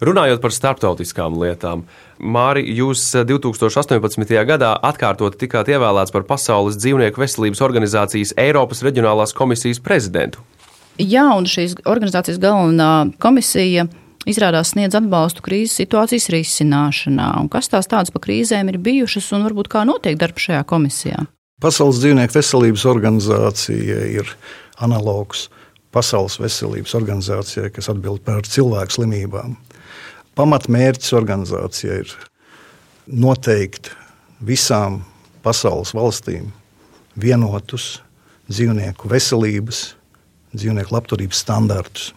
Runājot 0.03 0.41
par 0.43 0.51
starptautiskām 0.51 1.37
lietām, 1.39 1.85
Māri, 2.19 2.63
jūs 2.75 3.03
2018. 3.27 4.23
Eh, 4.33 4.45
gadā 4.47 4.73
atkārtot 4.83 5.37
tikāt 5.39 5.69
ievēlēts 5.71 6.11
par 6.11 6.25
Pasaules 6.27 6.79
dzīvnieku 6.79 7.21
veselības 7.21 7.61
organizācijas 7.63 8.33
Eiropas 8.39 8.83
reģionālās 8.83 9.35
komisijas 9.37 9.79
prezidentu. 9.83 10.43
Jā, 10.99 11.25
un 11.37 11.47
šīs 11.49 11.77
organizācijas 11.89 12.41
galvenā 12.41 13.13
komisija 13.23 13.87
izrādās 14.29 14.73
sniedz 14.73 14.97
atbalstu 14.97 15.43
krīzes 15.45 15.79
situācijas 15.81 16.29
risināšanā. 16.33 17.29
Un 17.41 17.49
kas 17.51 17.71
tās 17.71 17.89
tādas 17.89 18.13
pa 18.13 18.21
krīzēm 18.23 18.69
ir 18.71 18.81
bijušas 18.83 19.31
un 19.35 19.47
varbūt 19.47 19.71
kā 19.73 19.85
notiek 19.87 20.19
darbs 20.19 20.49
šajā 20.49 20.63
komisijā? 20.69 21.25
Pasaules 21.63 22.01
dzīvnieku 22.03 22.35
veselības 22.35 22.85
organizācija 22.91 23.99
ir 24.19 24.29
analogs 24.83 25.47
Pasaules 25.93 26.39
veselības 26.41 26.95
organizācijai, 26.97 27.69
kas 27.73 27.89
atbild 27.91 28.23
par 28.25 28.45
cilvēku 28.49 28.97
slimībām. 28.97 29.55
Pamatmērķis 30.33 31.13
organizācijai 31.13 31.99
ir 32.01 32.13
noteikt 33.05 33.91
visām 34.41 35.03
pasaules 35.45 35.93
valstīm 35.93 36.49
vienotus 37.19 37.99
dzīvnieku 38.49 39.09
veselības, 39.11 39.93
dzīvnieku 40.55 40.95
labturības 40.95 41.43
standartus. 41.45 42.11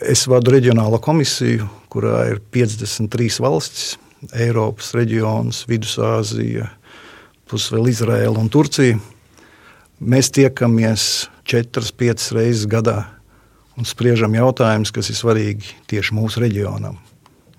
Es 0.00 0.24
vadu 0.28 0.54
reģionālo 0.54 0.98
komisiju, 1.02 1.68
kurā 1.92 2.24
ir 2.32 2.40
53 2.52 3.38
valstis, 3.44 3.94
Eiropas 4.32 4.94
reģions, 4.96 5.62
Vidusāzija, 5.68 6.70
plus 7.48 7.68
vēl 7.72 7.90
Izraela 7.92 8.40
un 8.40 8.48
Turcija. 8.52 8.96
Mēs 10.02 10.32
tiekamies 10.34 11.28
četras, 11.46 11.92
piecas 11.94 12.32
reizes 12.34 12.66
gadā 12.70 13.04
un 13.78 13.86
spriežam 13.86 14.34
jautājumus, 14.34 14.92
kas 14.94 15.10
ir 15.10 15.18
svarīgi 15.18 15.74
tieši 15.90 16.16
mūsu 16.16 16.42
reģionam. 16.42 16.98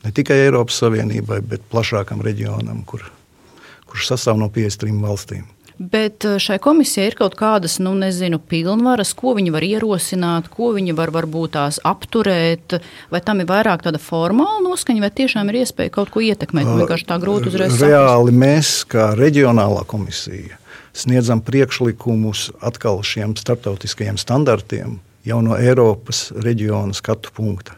Ne 0.06 0.14
tikai 0.14 0.38
Eiropas 0.44 0.78
Savienībai, 0.84 1.42
bet 1.42 1.66
plašākam 1.72 2.22
reģionam, 2.26 2.84
kur, 2.86 3.06
kurš 3.90 4.12
sastāv 4.12 4.38
no 4.42 4.52
53 4.54 5.02
valstīm. 5.02 5.46
Bet 5.78 6.24
eh, 6.26 6.38
šai 6.40 6.56
komisijai 6.64 7.10
ir 7.10 7.18
kaut 7.20 7.34
kādas, 7.36 7.80
nu, 7.84 7.92
nezinu, 8.00 8.40
pilnvaras, 8.40 9.12
ko 9.18 9.34
viņi 9.36 9.52
var 9.52 9.66
ierosināt, 9.68 10.48
ko 10.54 10.70
viņi 10.76 10.96
var 10.96 11.12
varbūt 11.16 11.56
tās 11.58 11.82
apturēt, 11.84 12.78
vai 13.12 13.22
tam 13.26 13.44
ir 13.44 13.50
vairāk 13.50 13.84
tāda 13.84 14.00
formāla 14.00 14.64
noskaņa, 14.64 15.04
vai 15.04 15.12
tiešām 15.20 15.52
ir 15.52 15.64
iespēja 15.66 15.92
kaut 15.98 16.14
ko 16.14 16.24
ietekmēt. 16.24 16.70
Vienkārši 16.80 17.10
tā 17.10 17.20
grūti 17.20 17.52
uzreiz. 17.52 17.76
Reāli 17.82 18.32
saprast. 18.32 18.40
mēs, 18.46 18.72
kā 18.88 19.10
reģionālā 19.20 19.84
komisija, 19.90 20.62
sniedzam 20.96 21.42
priekšlikumus 21.44 22.50
atkal 22.64 23.02
šiem 23.04 23.36
starptautiskajiem 23.36 24.18
standartiem 24.18 25.00
jau 25.26 25.42
no 25.44 25.58
Eiropas 25.60 26.30
reģiona 26.32 26.96
skatu 26.96 27.34
punkta. 27.36 27.76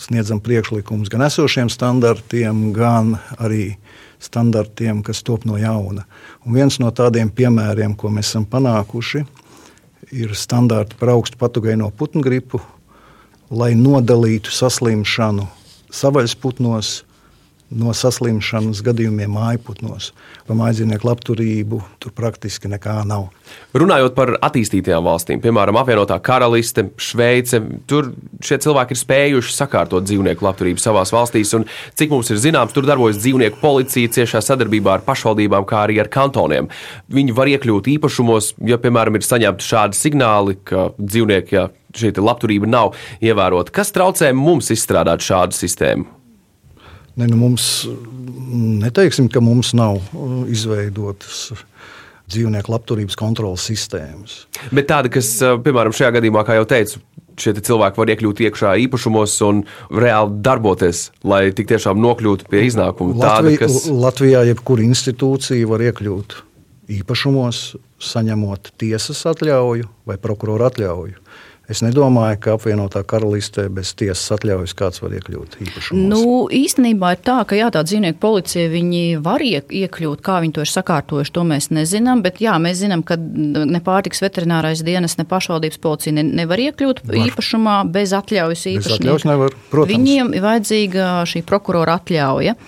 Sniedzam 0.00 0.40
priekšlikumus 0.42 1.12
gan 1.12 1.22
esošiem 1.28 1.70
standartiem, 1.70 2.72
gan 2.74 3.14
arī 3.38 3.76
standartiem, 4.18 5.04
kas 5.06 5.22
top 5.22 5.44
no 5.46 5.58
jauna. 5.60 6.06
Un 6.46 6.56
viens 6.56 6.80
no 6.82 6.90
tādiem 6.90 7.30
piemēriem, 7.30 7.94
ko 7.94 8.10
mēs 8.10 8.32
esam 8.32 8.46
panākuši, 8.48 9.22
ir 10.10 10.34
standarti 10.34 10.98
par 10.98 11.14
augstu 11.14 11.38
patogēno 11.38 11.90
putnu 11.94 12.24
gripu, 12.24 12.60
lai 13.50 13.74
nodalītu 13.78 14.50
saslimšanu 14.50 15.46
savaļas 15.94 16.34
putnos 16.40 16.94
no 17.74 17.92
saslimšanas 17.94 18.82
gadījumiem 18.84 19.32
mājputnos. 19.34 20.12
Par 20.46 20.58
mājdzīvnieku 20.58 21.08
labturību 21.08 21.80
tur 22.02 22.14
praktiski 22.16 22.70
nekā 22.72 23.00
nav. 23.08 23.28
Runājot 23.76 24.14
par 24.16 24.34
attīstītajām 24.46 25.04
valstīm, 25.04 25.42
piemēram, 25.44 25.78
apvienotā 25.80 26.16
karaliste, 26.24 26.86
Šveice, 27.00 27.60
tur 27.90 28.12
šie 28.44 28.58
cilvēki 28.64 28.94
ir 28.96 29.00
spējuši 29.00 29.54
sakārtot 29.56 30.06
dzīvnieku 30.06 30.46
labturību 30.46 30.82
savās 30.82 31.12
valstīs. 31.14 31.54
Cik 31.98 32.12
mums 32.14 32.32
ir 32.32 32.40
zināms, 32.42 32.74
tur 32.76 32.88
darbojas 32.88 33.20
dzīvnieku 33.20 33.60
policija 33.62 34.12
ciešā 34.18 34.42
sadarbībā 34.44 34.98
ar 34.98 35.06
pašvaldībām, 35.06 35.66
kā 35.68 35.84
arī 35.86 36.00
ar 36.02 36.10
kantoniem. 36.12 36.70
Viņi 37.12 37.36
var 37.36 37.50
iekļūt 37.52 37.90
īpašumos, 37.96 38.54
ja, 38.68 38.80
piemēram, 38.80 39.18
ir 39.18 39.26
saņemti 39.26 39.70
šādi 39.70 40.00
signāli, 40.00 40.58
ka 40.66 40.90
dzīvnieki, 40.98 41.58
ja 41.58 41.68
šī 41.94 42.14
labturība 42.18 42.68
nav 42.70 42.94
ievērota. 43.22 43.74
Kas 43.74 43.94
traucē 43.94 44.32
mums 44.36 44.72
izstrādāt 44.74 45.24
šādu 45.24 45.56
sistēmu? 45.56 46.23
Ne, 47.14 47.28
nu 47.30 47.38
mums, 47.38 47.86
neteiksim, 48.82 49.28
ka 49.30 49.42
mums 49.44 49.70
nav 49.78 50.00
uh, 50.00 50.40
izveidotas 50.50 51.52
dzīvnieku 52.30 52.72
labturības 52.72 53.18
kontrolas 53.20 53.66
sistēmas. 53.68 54.44
Bet 54.74 54.88
tāda, 54.90 55.12
kas, 55.12 55.30
uh, 55.44 55.58
piemēram, 55.62 55.94
šajā 55.94 56.16
gadījumā, 56.16 56.42
kā 56.46 56.56
jau 56.58 56.66
teicu, 56.68 57.02
šie 57.40 57.54
cilvēki 57.58 58.00
var 58.00 58.12
iekļūt 58.14 58.42
iekšā 58.48 58.72
īpašumos 58.86 59.36
un 59.46 59.62
reāli 59.94 60.40
darboties, 60.44 61.08
lai 61.26 61.48
tik 61.54 61.70
tiešām 61.70 62.00
nokļūtu 62.02 62.50
pie 62.50 62.64
iznākuma. 62.68 63.14
Latvijā, 63.18 63.30
tāda, 63.30 63.54
kas... 63.62 63.78
Latvijā 63.90 64.44
jebkura 64.50 64.86
institūcija 64.86 65.70
var 65.70 65.86
iekļūt 65.90 66.38
īpašumos, 66.98 67.64
saņemot 68.04 68.74
tiesas 68.80 69.22
atļauju 69.30 69.88
vai 70.08 70.18
prokuroru 70.20 70.66
atļauju. 70.68 71.20
Es 71.64 71.80
nedomāju, 71.80 72.36
ka 72.44 72.54
apvienotā 72.58 73.00
karalistē 73.08 73.70
bez 73.72 73.94
tiesas 73.96 74.34
atļaujas 74.36 74.74
kāds 74.76 75.00
var 75.00 75.14
iekļūt 75.16 75.54
īpašumos. 75.64 76.02
Nu, 76.10 76.34
īstenībā 76.52 77.14
ir 77.14 77.22
tā, 77.24 77.38
ka 77.48 77.56
jā, 77.56 77.70
tā 77.72 77.80
dzīvnieku 77.88 78.20
policija 78.20 78.68
var 79.24 79.40
iekļūt, 79.40 80.20
kā 80.24 80.42
viņi 80.44 80.56
to 80.58 80.64
ir 80.66 80.70
sakārtojuši, 80.70 81.32
to 81.32 81.44
mēs 81.48 81.70
nezinām. 81.72 82.20
Bet 82.26 82.42
jā, 82.44 82.58
mēs 82.60 82.82
zinām, 82.82 83.00
ka 83.06 83.16
ne 83.16 83.80
pārtiks 83.84 84.20
veterinārais 84.20 84.84
dienas, 84.84 85.16
ne 85.16 85.24
pašvaldības 85.30 85.80
policija 85.80 86.18
ne, 86.18 86.26
nevar 86.42 86.60
iekļūt 86.66 87.00
var. 87.08 87.18
īpašumā 87.30 87.78
bez 87.96 88.12
atļaujas 88.12 88.66
īpašnieka. 88.74 89.50
Viņiem 89.94 90.36
ir 90.36 90.44
vajadzīga 90.44 91.08
šī 91.32 91.46
prokurora 91.48 91.96
atļauja. 91.96 92.58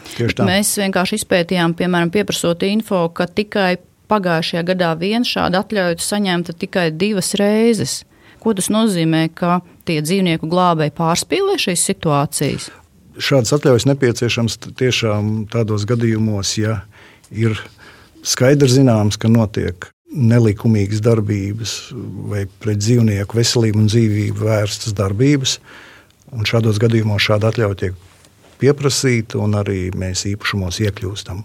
Mēs 0.40 0.72
vienkārši 0.80 1.20
izpētījām, 1.20 1.76
piemēram, 1.76 2.14
pieprasot 2.16 2.64
info, 2.64 3.04
ka 3.12 3.28
tikai 3.28 3.74
pagājušajā 4.08 4.66
gadā 4.72 4.96
vien 4.96 5.24
šāda 5.26 5.64
atļauja 5.64 6.00
saņemta 6.00 6.56
tikai 6.56 6.90
divas 6.96 7.34
reizes. 7.36 8.06
Ko 8.42 8.54
tas 8.56 8.68
nozīmē, 8.72 9.26
ka 9.34 9.60
tie 9.88 10.00
dzīvnieku 10.04 10.48
glābēji 10.50 10.94
pārspīlē 10.96 11.56
šīs 11.62 11.86
situācijas? 11.90 12.70
Šādas 13.16 13.54
atļaujas 13.56 13.88
nepieciešams 13.88 14.58
tiešām 14.76 15.46
tādos 15.52 15.86
gadījumos, 15.88 16.56
ja 16.60 16.82
ir 17.32 17.56
skaidrs 18.26 18.76
zināms, 18.76 19.16
ka 19.16 19.30
notiek 19.32 19.88
nelikumīgas 20.16 21.02
darbības 21.04 21.76
vai 22.30 22.44
pret 22.62 22.80
dzīvnieku 22.80 23.38
veselību 23.38 23.82
un 23.82 23.88
dzīvību 23.90 24.46
vērstas 24.46 24.94
darbības. 24.96 25.58
Un 26.36 26.46
šādos 26.48 26.78
gadījumos 26.82 27.22
šāda 27.22 27.50
atļauja 27.52 27.80
tiek 27.80 27.98
pieprasīta, 28.60 29.38
un 29.42 29.56
arī 29.58 29.90
mēs 29.96 30.26
īpašumos 30.32 30.80
iekļūstam. 30.84 31.42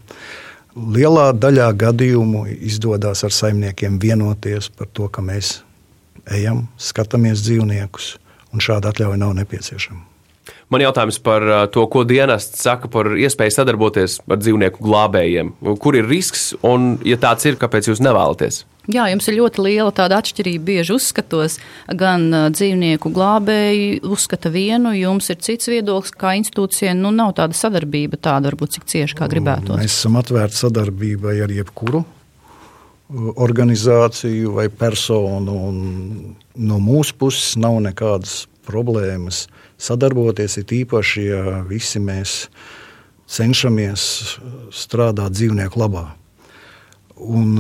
Lielā 0.95 1.31
daļā 1.35 1.67
gadījumu 1.75 2.45
izdodas 2.63 3.25
ar 3.27 3.35
saimniekiem 3.35 3.99
vienoties 3.99 4.71
par 4.71 4.87
to, 4.95 5.09
ka 5.11 5.23
mēs 5.25 5.59
ejam, 6.29 6.67
skatāmies 6.77 7.43
dzīvniekus, 7.45 8.15
un 8.53 8.63
šāda 8.63 8.93
atļauja 8.93 9.19
nav 9.21 9.35
nepieciešama. 9.41 10.07
Man 10.71 10.81
jautājums 10.85 11.19
par 11.19 11.43
uh, 11.43 11.61
to, 11.71 11.83
ko 11.91 12.05
dienests 12.07 12.63
saka 12.63 12.87
par 12.91 13.11
iespēju 13.19 13.53
sadarboties 13.57 14.21
ar 14.31 14.39
dzīvnieku 14.39 14.83
glābējiem. 14.83 15.53
Kur 15.83 15.97
ir 15.99 16.07
risks, 16.07 16.51
un, 16.63 16.95
ja 17.07 17.17
tāds 17.19 17.47
ir, 17.49 17.59
kāpēc 17.59 17.91
jūs 17.91 18.01
nevēlaties? 18.03 18.63
Jā, 18.91 19.05
jums 19.11 19.27
ir 19.29 19.35
ļoti 19.37 19.61
liela 19.61 19.91
tāda 19.93 20.17
atšķirība. 20.23 20.63
Bieži 20.71 20.95
uzskatos, 20.95 21.59
gan 21.99 22.23
uh, 22.31 22.47
dzīvnieku 22.55 23.11
glābēji 23.13 23.99
uzskata 24.07 24.49
vienu, 24.53 24.95
jums 24.95 25.27
ir 25.33 25.41
cits 25.43 25.69
viedoklis, 25.71 26.15
kā 26.15 26.33
institūcijai. 26.39 26.95
Nu, 26.97 27.11
nav 27.15 27.35
tāda 27.41 27.57
sadarbība 27.57 28.17
tāda, 28.17 28.49
varbūt 28.49 28.79
cik 28.79 28.87
cieši 28.95 29.19
kā 29.19 29.27
gribētu. 29.31 29.75
Mēs 29.75 29.99
esam 29.99 30.17
atvērti 30.23 30.63
sadarbībai 30.63 31.35
ar 31.43 31.53
jebkuru 31.59 32.05
organizāciju 33.35 34.55
vai 34.55 34.67
personu. 34.69 35.57
No 36.55 36.79
mūsu 36.83 37.17
puses 37.19 37.55
nav 37.59 37.79
nekādas 37.83 38.45
problēmas 38.67 39.47
sadarboties, 39.81 40.57
it 40.61 40.71
īpaši, 40.75 41.25
ja 41.25 41.59
visi 41.67 41.99
mēs 41.99 42.45
cenšamies 43.31 44.03
strādāt 44.75 45.35
dzīvnieku 45.35 45.81
labā. 45.81 46.05
Un, 47.21 47.53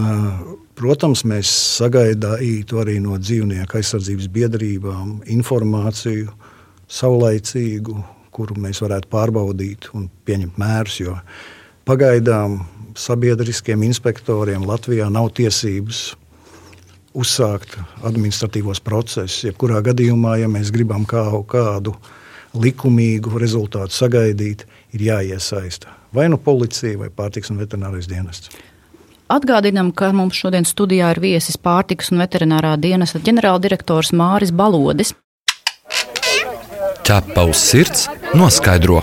protams, 0.77 1.23
mēs 1.27 1.49
sagaidām 1.77 2.39
arī 2.81 2.97
no 3.03 3.17
dzīvnieku 3.19 3.77
aizsardzības 3.77 4.29
biedrībām 4.33 5.19
informāciju, 5.29 6.31
saulaicīgu, 6.91 7.97
kuru 8.31 8.57
mēs 8.63 8.81
varētu 8.83 9.09
pārbaudīt 9.11 9.91
un 9.93 10.09
pieņemt 10.25 10.57
mērus. 10.59 11.01
Pagaidām 11.87 12.59
sabiedriskiem 12.97 13.83
inspektoriem 13.87 14.65
Latvijā 14.67 15.09
nav 15.11 15.31
tiesības 15.37 16.01
uzsākt 17.13 17.77
administratīvos 18.07 18.79
procesus. 18.83 19.43
Jebkurā 19.49 19.81
gadījumā, 19.85 20.37
ja 20.41 20.51
mēs 20.51 20.71
gribam 20.71 21.05
kaut 21.05 21.49
kādu 21.51 21.95
likumīgu 22.55 23.39
rezultātu 23.39 23.95
sagaidīt, 23.95 24.67
ir 24.95 25.09
jāiesaista 25.11 26.01
vai 26.13 26.27
nu 26.29 26.37
policija, 26.37 26.97
vai 26.99 27.09
pārtiks 27.09 27.51
un 27.51 27.61
veterinārais 27.61 28.09
dienests. 28.09 28.51
Atgādinām, 29.31 29.93
ka 29.95 30.11
mums 30.15 30.35
šodien 30.35 30.67
studijā 30.67 31.13
ir 31.13 31.21
viesis 31.23 31.55
pārtikas 31.55 32.11
un 32.11 32.19
veterinārā 32.19 32.75
dienesta 32.81 33.21
ģenerāldirektors 33.23 34.11
Māris 34.11 34.51
Balodis. 34.51 35.13
Ķepa 37.07 37.47
uz 37.47 37.63
sirds 37.63 38.09
noskaidro. 38.35 38.99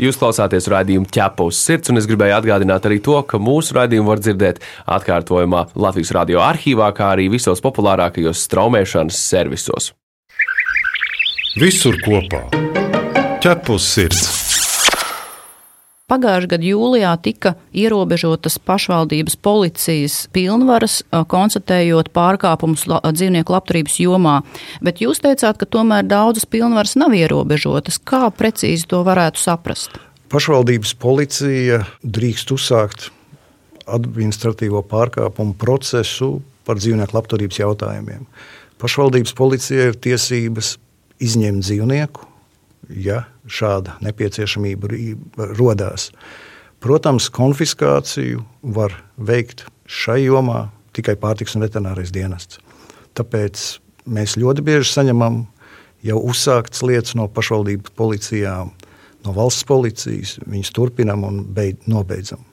Jūs 0.00 0.16
klausāties 0.16 0.68
raidījumu 0.72 1.10
ķepa 1.12 1.44
uz 1.50 1.58
sirds, 1.60 1.90
un 1.92 2.00
es 2.00 2.08
gribēju 2.08 2.38
atgādināt 2.38 2.88
arī 2.88 3.02
to, 3.04 3.18
ka 3.28 3.40
mūsu 3.42 3.76
raidījumu 3.76 4.08
var 4.08 4.22
dzirdēt 4.24 4.62
atkārtojumā 4.96 5.66
Latvijas 5.76 6.14
radio 6.16 6.40
arhīvā, 6.44 6.88
kā 6.96 7.12
arī 7.14 7.28
visos 7.32 7.60
populārākajos 7.64 8.46
straumēšanas 8.48 9.20
servisos. 9.34 9.92
Visur 11.60 12.00
kopā- 12.00 12.46
ķepa 13.44 13.76
uz 13.76 13.90
sirds! 13.92 14.49
Pagājušā 16.10 16.50
gada 16.50 16.66
jūlijā 16.66 17.12
tika 17.22 17.52
ierobežotas 17.70 18.58
pašvaldības 18.66 19.36
policijas 19.38 20.16
pilnvaras, 20.34 21.00
konstatējot 21.30 22.10
pārkāpumus 22.16 22.88
dzīvnieku 22.88 23.54
labturības 23.54 24.00
jomā. 24.02 24.40
Bet 24.82 24.98
jūs 25.04 25.22
teicāt, 25.22 25.60
ka 25.60 25.68
tomēr 25.70 26.02
daudzas 26.10 26.48
pilnvaras 26.50 26.96
nav 26.98 27.14
ierobežotas. 27.14 28.00
Kā 28.02 28.26
precīzi 28.34 28.88
to 28.90 29.04
varētu 29.06 29.38
saprast? 29.38 30.00
Pašvaldības 30.30 30.96
policija 30.98 31.84
drīkst 32.02 32.54
uzsākt 32.54 33.10
administratīvo 33.90 34.82
pārkāpumu 34.90 35.54
procesu 35.58 36.40
par 36.66 36.78
dzīvnieku 36.82 37.16
labturības 37.16 37.62
jautājumiem. 37.62 38.26
Pašvaldības 38.82 39.34
policija 39.38 39.90
ir 39.90 39.98
tiesības 39.98 40.76
izņemt 41.22 41.66
dzīvnieku, 41.66 42.26
ja 43.02 43.24
šāda 43.50 43.98
nepieciešamība 44.04 44.90
rodās. 45.58 46.10
Protams, 46.80 47.28
konfiskāciju 47.34 48.44
var 48.62 48.94
veikt 49.20 49.66
šai 49.90 50.22
jomā 50.24 50.68
tikai 50.96 51.16
pārtiks 51.20 51.56
un 51.56 51.66
veterinārais 51.66 52.12
dienests. 52.14 52.60
Tāpēc 53.18 53.64
mēs 54.08 54.38
ļoti 54.40 54.64
bieži 54.64 54.94
saņemam 54.94 55.42
jau 56.06 56.20
uzsāktas 56.30 56.84
lietas 56.86 57.16
no 57.18 57.28
pašvaldību 57.28 57.92
policijām, 57.98 58.72
no 59.26 59.34
valsts 59.36 59.66
policijas. 59.68 60.38
Viņus 60.46 60.72
turpinam 60.76 61.26
un 61.28 61.42
beid, 61.44 61.82
nobeidzam. 61.90 62.49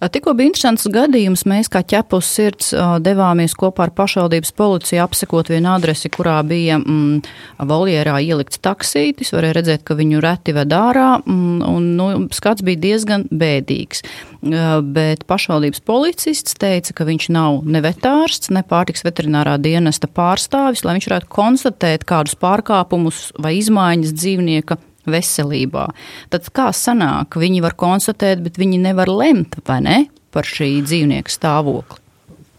Tikko 0.00 0.34
bija 0.38 0.50
interesants 0.50 0.86
gadījums. 0.90 1.44
Mēs 1.48 1.70
kā 1.72 1.82
ķepus 1.86 2.28
sirds 2.36 2.70
devāmies 3.04 3.54
kopā 3.58 3.88
ar 3.88 3.94
pašvaldības 3.96 4.54
policiju 4.56 5.02
apsekot 5.04 5.50
vienu 5.52 5.72
adresi, 5.74 6.10
kurā 6.12 6.38
bija 6.46 6.78
mm, 6.80 7.22
voljerā 7.68 8.18
ielikts 8.24 8.62
taksītis. 8.64 9.32
Varēja 9.36 9.58
redzēt, 9.60 9.84
ka 9.86 9.96
viņu 9.98 10.22
reti 10.24 10.54
ved 10.56 10.72
ārā, 10.76 11.20
mm, 11.20 11.62
un 11.68 11.88
nu, 11.98 12.10
skats 12.34 12.64
bija 12.66 12.80
diezgan 12.86 13.26
bēdīgs. 13.30 14.04
Bet 14.40 15.26
pašvaldības 15.28 15.82
policists 15.84 16.56
teica, 16.60 16.94
ka 16.96 17.04
viņš 17.08 17.30
nav 17.34 17.60
ne 17.68 17.82
vetārsts, 17.84 18.52
ne 18.54 18.64
pārtiks 18.66 19.04
veterinārā 19.04 19.58
dienesta 19.60 20.08
pārstāvis, 20.08 20.86
lai 20.86 20.96
viņš 20.96 21.10
varētu 21.10 21.32
konstatēt 21.34 22.06
kādus 22.08 22.38
pārkāpumus 22.40 23.26
vai 23.40 23.58
izmaiņas 23.60 24.16
dzīvnieka 24.16 24.80
veselībā. 25.08 25.86
Tad 26.32 26.50
kā 26.56 26.70
sanāk, 26.76 27.38
viņi 27.40 27.62
var 27.64 27.76
konstatēt, 27.80 28.42
bet 28.44 28.60
viņi 28.60 28.82
nevar 28.82 29.08
lemt 29.08 29.56
ne, 29.80 30.04
par 30.30 30.48
šī 30.48 30.82
dzīvnieka 30.84 31.32
stāvokli? 31.32 32.02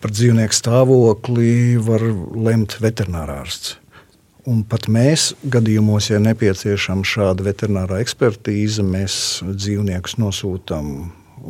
Par 0.01 0.13
dzīvnieku 0.15 0.58
stāvokli 0.58 1.51
var 1.77 2.01
lemt 2.34 2.80
veterinārārsts. 2.82 3.77
Un 4.49 4.63
pat 4.65 4.88
mēs 4.89 5.36
gadījumos, 5.54 6.08
ja 6.10 6.17
nepieciešama 6.17 7.06
šāda 7.06 7.45
veterinārā 7.45 7.99
ekspertīze, 8.01 8.82
mēs 8.82 9.15
dzīvniekus 9.45 10.17
nosūtām 10.17 10.88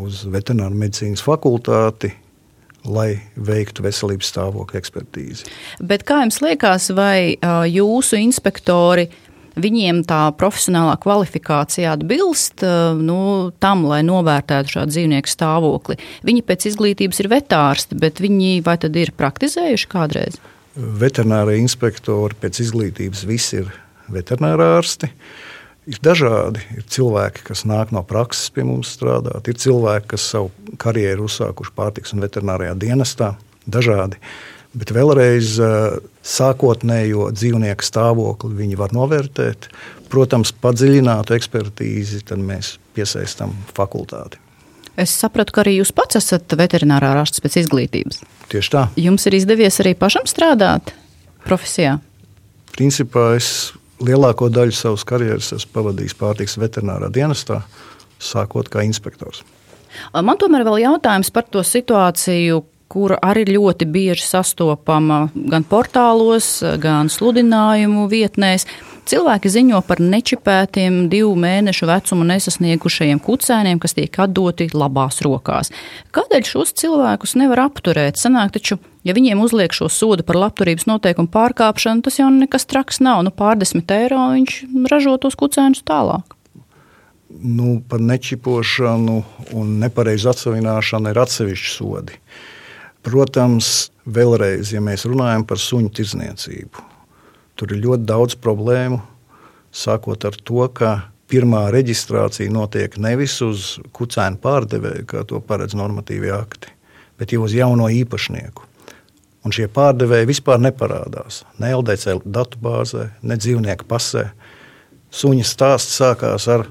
uz 0.03 0.25
veterināru 0.27 0.75
medicīnas 0.75 1.23
fakultāti, 1.23 2.11
lai 2.83 3.21
veiktu 3.37 3.85
veselības 3.85 4.31
stāvokļa 4.33 4.79
ekspertīzi. 4.81 5.47
Bet 5.79 6.03
kā 6.07 6.23
jums 6.25 6.41
liekas, 6.43 6.89
vai 6.97 7.37
jūsu 7.69 8.19
inspektori 8.19 9.07
viņiem 9.59 10.03
tā 10.09 10.21
profesionālā 10.39 10.95
kvalifikācija 11.01 11.95
atbilst 11.97 12.65
nu, 13.01 13.19
tam, 13.63 13.85
lai 13.89 14.01
novērtētu 14.07 14.77
šādu 14.77 14.95
dzīvnieku 14.95 15.31
stāvokli? 15.31 15.99
Viņi 16.27 16.45
pēc 16.47 16.67
izglītības 16.71 17.23
ir 17.23 17.31
vetārsti, 17.31 17.99
bet 18.01 18.23
viņi 18.23 18.57
vai 18.65 18.77
tad 18.81 18.97
ir 18.99 19.13
praktizējuši 19.17 19.91
kādreiz? 19.91 20.41
Veterinārie 20.75 21.59
inspektori 21.59 22.37
pēc 22.39 22.61
izglītības 22.63 23.25
visi 23.27 23.63
ir 23.63 23.73
veterinārārsti. 24.11 25.11
ārsti 25.11 25.49
ir 25.89 25.99
dažādi. 26.03 26.61
Ir 26.77 26.85
cilvēki, 26.91 27.45
kas 27.47 27.65
nāk 27.69 27.93
no 27.95 28.03
prakses 28.07 28.51
pie 28.53 28.65
mums 28.67 28.93
strādāt, 28.95 29.49
ir 29.49 29.59
cilvēki, 29.61 30.11
kas 30.13 30.27
savu 30.33 30.51
karjeru 30.81 31.27
uzsākuši 31.29 31.75
pārtiks 31.77 32.15
un 32.15 32.23
veterinārijā 32.25 32.75
dienestā. 32.79 33.33
Dažādi. 33.71 34.19
Bet 34.77 34.93
vēlreiz 34.95 35.57
sākotnējo 36.21 37.31
dzīvnieku 37.33 37.85
stāvokli 37.85 38.53
viņi 38.61 38.77
var 38.79 38.93
novērtēt. 38.95 39.67
Protams, 40.11 40.51
padziļinātu 40.51 41.35
ekspertīzi 41.37 42.21
mēs 42.37 42.75
piesaistām 42.95 43.53
fakultāti. 43.73 44.39
Es 44.99 45.13
sapratu, 45.15 45.55
ka 45.55 45.63
arī 45.63 45.77
jūs 45.77 45.93
pats 45.95 46.19
esat 46.19 46.51
veterinārā 46.59 47.13
ārsts 47.21 47.41
pēc 47.41 47.61
izglītības. 47.63 48.19
Tieši 48.51 48.73
tā. 48.73 48.87
Jums 48.99 49.25
ir 49.29 49.37
izdevies 49.39 49.79
arī 49.79 49.95
pašam 49.95 50.27
strādāt 50.27 50.91
profesijā? 51.45 51.97
Principā 52.75 53.37
es 53.37 53.71
lielāko 54.03 54.49
daļu 54.51 54.75
savas 54.75 55.05
karjeras 55.07 55.53
esmu 55.55 55.71
pavadījis 55.77 56.17
pārtiks 56.19 56.57
veterinārā 56.59 57.07
dienestā, 57.13 57.61
sākot 58.19 58.69
kā 58.71 58.83
inspektors. 58.87 59.45
Man 60.11 60.39
tomēr 60.39 60.65
vēl 60.67 60.83
jautājums 60.85 61.31
par 61.33 61.47
to 61.51 61.63
situāciju, 61.67 62.61
kura 62.91 63.17
arī 63.23 63.45
ļoti 63.47 63.87
bieži 63.87 64.25
sastopama 64.27 65.23
gan 65.33 65.63
portālos, 65.67 66.57
gan 66.81 67.11
sludinājumu 67.11 68.07
vietnēs. 68.11 68.67
Cilvēki 69.11 69.49
ziņo 69.49 69.79
par 69.87 69.99
nečipētiem 69.99 71.07
divu 71.11 71.31
mēnešu 71.39 71.87
vecumu 71.89 72.25
nesasniegušajiem 72.29 73.19
kucēniem, 73.23 73.79
kas 73.81 73.95
tiek 73.97 74.19
atdoti 74.23 74.69
labās 74.77 75.23
rokās. 75.25 75.71
Kādēļ 76.15 76.45
šos 76.47 76.75
cilvēkus 76.79 77.33
nevar 77.41 77.63
apturēt? 77.65 78.21
Sanāk 78.21 78.53
taču, 78.55 78.77
ja 79.07 79.15
viņiem 79.17 79.41
uzliek 79.41 79.73
šo 79.73 79.89
sodu 79.91 80.23
par 80.27 80.37
labturības 80.43 80.85
noteikumu 80.91 81.31
pārkāpšanu, 81.33 82.05
tas 82.05 82.21
jau 82.21 82.29
nekas 82.35 82.69
traks 82.69 83.01
nav. 83.01 83.23
Nu, 83.25 83.33
pārdesmit 83.33 83.89
eiro 83.95 84.21
viņš 84.35 84.61
ražo 84.93 85.17
tos 85.23 85.39
kucēnus 85.39 85.81
tālāk. 85.87 86.37
Nu, 87.41 87.79
par 87.89 88.03
nečipošanu 88.05 89.17
un 89.57 89.75
nepareizu 89.81 90.29
atsevināšanu 90.29 91.11
ir 91.11 91.19
atsevišķi 91.25 91.73
sodi. 91.73 92.21
Protams, 93.01 93.89
vēlreiz, 94.05 94.75
ja 94.75 94.81
mēs 94.83 95.07
runājam 95.09 95.47
par 95.49 95.61
suņu 95.61 95.89
tirdzniecību, 95.97 96.91
Tur 97.61 97.75
ir 97.75 97.83
ļoti 97.83 98.07
daudz 98.09 98.33
problēmu, 98.41 98.97
sākot 99.69 100.23
ar 100.25 100.33
to, 100.33 100.63
ka 100.73 100.91
pirmā 101.29 101.67
reģistrācija 101.69 102.49
notiek 102.49 102.95
nevis 102.97 103.35
uz 103.45 103.75
kucēnu 103.93 104.39
pārdevēju, 104.41 105.05
kā 105.05 105.21
to 105.29 105.37
paredz 105.45 105.75
normatīvie 105.77 106.31
akti, 106.33 106.71
bet 107.21 107.35
jau 107.35 107.43
uz 107.45 107.53
jauno 107.53 107.85
īpašnieku. 107.93 108.65
Un 109.45 109.53
šie 109.53 109.67
pārdevēji 109.73 110.31
vispār 110.31 110.57
neparādās 110.57 111.43
ne 111.61 111.69
LDC 111.77 112.17
datubāzē, 112.25 113.11
ne 113.21 113.37
dzīvnieku 113.37 113.85
pasē. 113.89 114.31
Suņa 115.13 115.45
stāsts 115.45 116.01
sākās 116.01 116.49
ar 116.49 116.65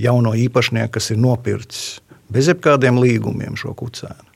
jauno 0.00 0.32
īpašnieku, 0.32 0.94
kas 0.96 1.12
ir 1.12 1.20
nopircis 1.20 2.00
bez 2.32 2.48
jebkādiem 2.48 2.96
līgumiem 3.04 3.60
šo 3.60 3.76
kucēnu. 3.76 4.31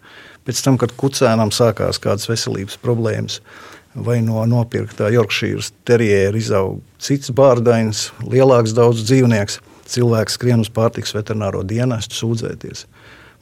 Pēc 0.47 0.61
tam, 0.63 0.77
kad 0.79 0.93
kucēnam 0.95 1.51
sākās 1.55 1.99
kādas 2.03 2.29
veselības 2.31 2.79
problēmas, 2.79 3.41
vai 3.97 4.21
no 4.23 4.45
nopirktā 4.47 5.09
Yorkšīras 5.15 5.73
terjera 5.89 6.37
izaug 6.39 6.83
cits 7.03 7.33
bārdains, 7.35 8.11
lielāks 8.23 8.77
daudz 8.77 9.03
dzīvnieks. 9.09 9.61
Cilvēks 9.87 10.35
skrien 10.35 10.63
uz 10.63 10.71
pārtiks 10.75 11.15
veterināro 11.15 11.63
dienestu 11.67 12.19
sūdzēties. 12.19 12.85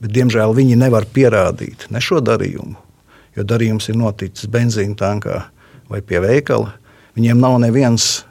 Bet, 0.01 0.12
diemžēl 0.12 0.53
viņi 0.57 0.77
nevar 0.77 1.07
pierādīt 1.09 1.87
ne 1.93 2.03
šo 2.05 2.21
darījumu, 2.25 2.77
jo 3.37 3.45
darījums 3.49 3.88
ir 3.88 3.97
noticis 3.97 4.51
benzīna 4.53 4.97
tankā 5.01 5.38
vai 5.88 6.03
pie 6.05 6.21
veikala. 6.25 6.75
Viņiem 7.17 7.40
nav 7.40 7.57
neviens 7.62 8.25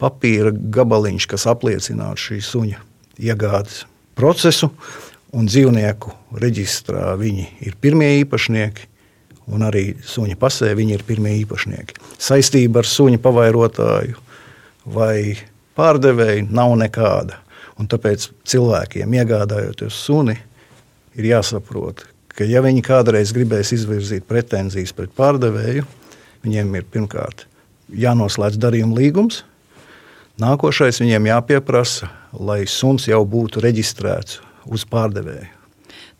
papīra 0.00 0.52
gabaliņš, 0.52 1.26
kas 1.30 1.48
apliecinātu 1.50 2.26
šī 2.28 2.40
suņa 2.46 2.82
iegādes 3.20 3.84
procesu, 4.18 4.70
un 5.36 5.46
dzīvnieku 5.46 6.12
reģistrā 6.42 7.14
viņi 7.20 7.46
ir 7.66 7.76
pirmie 7.80 8.16
īpašnieki 8.22 8.88
un 9.50 9.64
arī 9.66 9.94
suņa 10.06 10.36
pasē 10.40 10.72
viņi 10.78 10.96
ir 10.96 11.04
pirmie 11.06 11.34
īpašnieki. 11.42 11.98
Saistība 12.20 12.82
ar 12.82 12.88
suņa 12.88 13.20
pavairotāju 13.22 14.18
vai 14.94 15.36
pārdevēju 15.78 16.48
nav 16.50 16.76
nekāda. 16.80 17.40
Un 17.80 17.88
tāpēc 17.88 18.28
cilvēkiem, 18.48 19.14
iegādājoties 19.16 19.96
suni, 20.04 20.36
ir 21.16 21.30
jāsaprot, 21.30 22.04
ka, 22.28 22.44
ja 22.44 22.60
viņi 22.64 22.82
kādreiz 22.84 23.32
gribēs 23.32 23.72
izvirzīt 23.72 24.26
pretenzijas 24.28 24.92
pret 24.96 25.14
pārdevēju, 25.16 25.86
viņiem 26.44 26.76
ir 26.76 26.90
pirmkārt 26.92 27.46
jānoslēdz 27.88 28.60
darījuma 28.60 28.98
līgums. 29.00 29.42
Nākošais 30.40 31.00
viņiem 31.02 31.30
jāpieprasa, 31.32 32.10
lai 32.36 32.62
suns 32.68 33.08
jau 33.08 33.24
būtu 33.28 33.64
reģistrēts 33.64 34.38
uz 34.66 34.84
pārdevēju. 34.88 35.60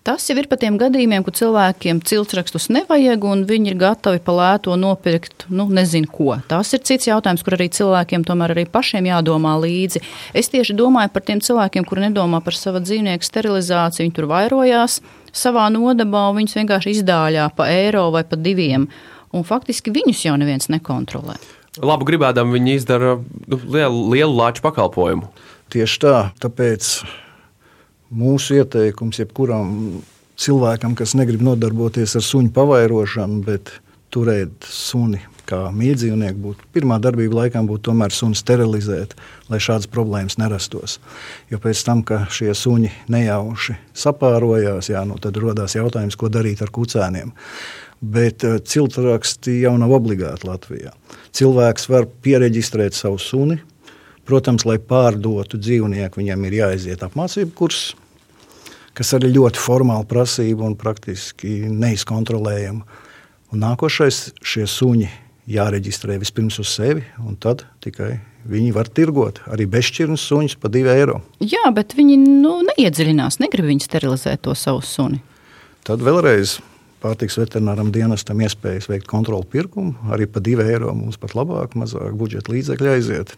Tas 0.01 0.25
jau 0.31 0.35
ir 0.41 0.47
par 0.49 0.57
tiem 0.57 0.79
gadījumiem, 0.81 1.21
kur 1.21 1.35
cilvēkiem 1.37 1.99
ciltsrakstus 2.09 2.71
nevajag, 2.73 3.21
un 3.29 3.43
viņi 3.45 3.69
ir 3.69 3.77
gatavi 3.83 4.23
pa 4.25 4.33
lēto 4.33 4.73
nopirkt, 4.81 5.45
nu, 5.53 5.67
nezinu 5.69 6.09
ko. 6.09 6.39
Tas 6.49 6.73
ir 6.73 6.81
cits 6.89 7.11
jautājums, 7.11 7.45
kur 7.45 7.59
arī 7.59 7.67
cilvēkiem 7.77 8.25
tomēr 8.25 8.55
arī 8.55 8.65
pašiem 8.65 9.11
jādomā 9.11 9.59
līdzi. 9.61 10.01
Es 10.33 10.49
tieši 10.49 10.79
domāju 10.79 11.13
par 11.13 11.27
tiem 11.29 11.45
cilvēkiem, 11.45 11.85
kuri 11.85 12.07
nedomā 12.07 12.41
par 12.41 12.57
savu 12.57 12.81
dzīvnieku 12.81 13.29
sterilizāciju. 13.29 14.07
Viņi 14.07 14.17
tur 14.17 14.31
vairojās 14.33 15.03
savā 15.37 15.69
nodabā, 15.69 16.31
un 16.33 16.41
viņus 16.41 16.57
vienkārši 16.63 16.97
izdāļā 16.97 17.51
pa 17.61 17.69
eiro 17.69 18.09
vai 18.17 18.25
pa 18.25 18.41
diviem. 18.41 18.89
Un 19.37 19.45
faktiski 19.45 19.93
viņus 19.93 20.25
jau 20.31 20.39
neviens 20.41 20.73
nekontrolē. 20.73 21.37
Labu 21.77 22.09
gribēdam, 22.09 22.57
viņi 22.57 22.79
izdara 22.81 23.19
nu, 23.21 23.61
lielu, 23.69 24.07
lielu 24.17 24.33
lāču 24.33 24.65
pakalpojumu. 24.65 25.29
Tieši 25.71 26.01
tā, 26.03 26.21
tāpēc 26.41 26.97
mūsu 28.11 28.61
ieteikums 28.61 29.21
jebkuram 29.23 30.01
cilvēkam, 30.41 30.97
kas 30.99 31.15
negrib 31.19 31.43
nodarboties 31.45 32.17
ar 32.19 32.25
suņu 32.27 32.53
pavairošanu, 32.57 33.43
bet 33.47 33.73
turēt 34.11 34.67
suni 34.67 35.21
kā 35.51 35.65
mīļdzīvnieku, 35.75 36.39
būtu 36.45 36.69
pirmā 36.75 37.01
darbība 37.03 37.41
laikam 37.41 37.67
būtu 37.67 37.89
tomēr 37.89 38.15
suni 38.15 38.39
sterilizēt, 38.39 39.17
lai 39.51 39.59
šādas 39.63 39.91
problēmas 39.91 40.39
nerastos. 40.39 40.99
Jo 41.51 41.59
pēc 41.63 41.83
tam, 41.87 42.05
ka 42.07 42.23
šie 42.31 42.53
suņi 42.55 42.93
nejauši 43.11 43.75
sapārojās, 43.99 44.93
jā, 44.93 45.03
nu, 45.09 45.19
tad 45.23 45.39
radās 45.43 45.75
jautājums, 45.79 46.19
ko 46.19 46.31
darīt 46.31 46.63
ar 46.63 46.71
kucēniem. 46.75 47.35
Bet 48.01 48.47
uh, 48.47 48.61
ciltraksti 48.63 49.59
jau 49.61 49.75
nav 49.79 49.93
obligāti 49.99 50.47
Latvijā. 50.49 50.95
Cilvēks 51.37 51.91
var 51.91 52.07
pieregistrēt 52.25 52.97
savu 52.97 53.19
suni, 53.21 53.59
Protams, 54.31 54.63
lai 54.69 54.77
pārdotu 54.79 55.59
dzīvnieku, 55.59 56.21
viņam 56.21 56.45
ir 56.47 56.55
jāiziet 56.61 57.01
apmācību 57.03 57.51
kurs, 57.59 57.81
kas 58.99 59.15
arī 59.17 59.33
ļoti 59.35 59.61
formāli 59.61 60.09
prasība 60.11 60.67
un 60.67 60.77
praktiski 60.79 61.65
neizkontrolējama. 61.71 62.85
Un 63.51 63.63
nākošais 63.65 64.31
šie 64.47 64.67
suņi 64.71 65.09
jāreģistrē 65.51 66.19
vispirms 66.23 66.61
uz 66.63 66.71
sevi, 66.71 67.03
un 67.25 67.39
tad 67.41 67.65
tikai 67.83 68.19
viņi 68.51 68.71
var 68.73 68.89
tirgot 68.89 69.41
arī 69.51 69.67
bezšķirnes 69.71 70.25
suņus 70.31 70.57
par 70.61 70.73
2 70.73 70.95
eiro. 70.95 71.21
Jā, 71.43 71.67
bet 71.75 71.97
viņi 71.99 72.17
nu, 72.21 72.61
neiedziļinās, 72.71 73.41
negrib 73.43 73.69
viņi 73.69 73.85
sterilizēt 73.85 74.45
to 74.47 74.55
savu 74.59 74.85
suni. 74.87 75.21
Tad 75.87 76.05
vēlreiz 76.05 76.59
pārtiks 77.01 77.39
veterināram 77.41 77.91
dienestam 77.95 78.41
iespējas 78.45 78.89
veikt 78.91 79.09
kontrolu 79.11 79.47
pirkumu. 79.49 79.97
Arī 80.13 80.29
par 80.31 80.45
2 80.47 80.67
eiro 80.69 80.95
mums 80.97 81.19
pat 81.21 81.35
labāk, 81.39 81.77
mazāk 81.79 82.17
budžeta 82.21 82.53
līdzekļu 82.53 82.93
aiziet. 82.95 83.35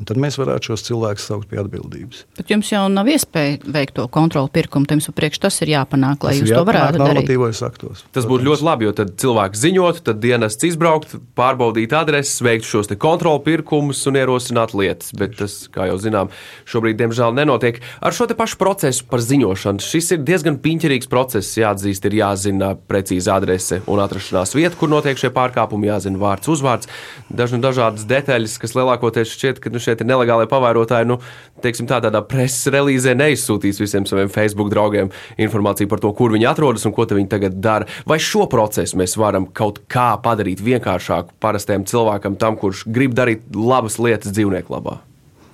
Un 0.00 0.08
tad 0.08 0.16
mēs 0.20 0.38
varētu 0.40 0.70
šos 0.70 0.86
cilvēkus 0.86 1.26
saukt 1.28 1.50
pie 1.50 1.58
atbildības. 1.60 2.24
Bet 2.38 2.48
jums 2.48 2.70
jau 2.72 2.86
nav 2.88 3.08
iespēja 3.12 3.58
veikt 3.68 3.98
to 3.98 4.06
kontroli 4.08 4.48
pirkumu. 4.54 4.88
Jums 4.88 5.10
priekš 5.12 5.42
tas 5.44 5.60
ir 5.60 5.74
jāpanāk, 5.74 6.24
lai 6.24 6.32
tas 6.38 6.40
jūs 6.40 6.54
to 6.56 6.62
varētu 6.64 7.02
darīt. 7.04 7.32
Aktos, 7.60 8.04
tas 8.14 8.26
būtu 8.28 8.46
ļoti 8.46 8.64
labi, 8.64 8.86
jo 8.88 8.94
tad 8.96 9.12
cilvēks 9.20 9.60
ziņot, 9.60 10.00
tad 10.06 10.22
dienests 10.22 10.64
izbraukt, 10.64 11.12
pārbaudīt 11.36 11.92
adreses, 11.96 12.40
veikt 12.44 12.64
šos 12.68 12.88
kontroli 13.00 13.42
pirkumus 13.44 14.00
un 14.08 14.16
ierosināt 14.16 14.72
lietas. 14.78 15.12
Bet 15.20 15.36
tas, 15.36 15.58
kā 15.72 15.90
jau 15.90 15.98
zinām, 16.00 16.32
šobrīd 16.70 16.96
diemžēl 17.02 17.36
nenotiek. 17.36 17.82
Ar 18.00 18.16
šo 18.16 18.30
pašu 18.38 18.56
procesu 18.60 19.04
par 19.10 19.20
ziņošanu 19.24 19.84
šis 19.84 20.14
ir 20.16 20.24
diezgan 20.24 20.56
piņķerīgs 20.64 21.10
process. 21.12 21.58
Jāatzīst, 21.60 22.08
ir 22.08 22.16
jāzina 22.22 22.72
precīza 22.88 23.36
adrese 23.36 23.82
un 23.90 24.00
atrašanās 24.00 24.56
vieta, 24.56 24.78
kur 24.80 24.88
notiek 24.92 25.20
šie 25.20 25.32
pārkāpumi, 25.34 25.90
jāzina 25.90 26.20
vārds, 26.20 26.48
uzvārds, 26.48 26.88
dažna 27.28 27.60
dažādas 27.66 28.06
detaļas, 28.08 28.56
kas 28.62 28.76
lielākoties 28.78 29.34
šķiet, 29.34 29.60
ka 29.60 29.72
nu, 29.74 29.82
šeit 29.90 30.04
ir 30.04 30.08
nelegāli 30.08 30.48
pavairotāji, 30.50 31.08
nu, 31.10 31.18
teiksim, 31.64 31.88
tā, 31.90 32.00
tādā 32.04 32.22
preses 32.26 32.70
relīzē 32.72 33.16
neizsūtīs 33.18 33.82
visiem 33.82 34.06
saviem 34.08 34.30
Facebook 34.32 34.70
draugiem 34.72 35.10
informāciju 35.40 35.90
par 35.90 36.02
to, 36.02 36.12
kur 36.16 36.34
viņi 36.34 36.48
atrodas 36.50 36.86
un 36.86 36.94
ko 36.96 37.08
viņi 37.10 37.30
tagad 37.30 37.60
dara. 37.60 37.88
Vai 38.08 38.20
šo 38.22 38.46
procesu 38.50 38.98
mēs 39.00 39.16
varam 39.20 39.48
kaut 39.50 39.82
kā 39.90 40.12
padarīt 40.22 40.62
vienkāršāku 40.64 41.36
parastajam 41.42 41.86
cilvēkam, 41.90 42.38
tam, 42.40 42.58
kurš 42.60 42.86
grib 42.86 43.16
darīt 43.18 43.48
labas 43.56 43.98
lietas 43.98 44.34
dzīvnieku 44.36 44.76
labā, 44.76 45.00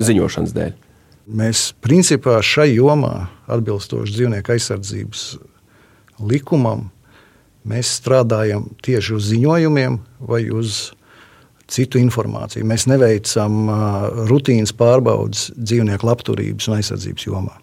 ziņošanas 0.05 0.57
dēļ? 0.57 0.75
Mēs 1.27 1.72
principā 1.83 2.38
šai 2.44 2.68
jomā, 2.77 3.27
atbilstoši 3.51 4.14
dzīvnieku 4.14 4.53
aizsardzības 4.55 5.25
likumam, 6.22 6.90
mēs 7.66 7.96
strādājam 7.99 8.68
tieši 8.87 9.16
uz 9.16 9.27
ziņojumiem 9.33 9.99
vai 10.29 10.44
uz 10.55 10.92
citu 11.70 12.00
informāciju. 12.00 12.66
Mēs 12.66 12.87
neveicam 12.90 13.70
rutīnas 14.31 14.72
pārbaudas 14.76 15.48
dzīvnieku 15.57 16.07
labturības 16.07 16.68
un 16.70 16.79
aizsardzības 16.79 17.26
jomā. 17.26 17.57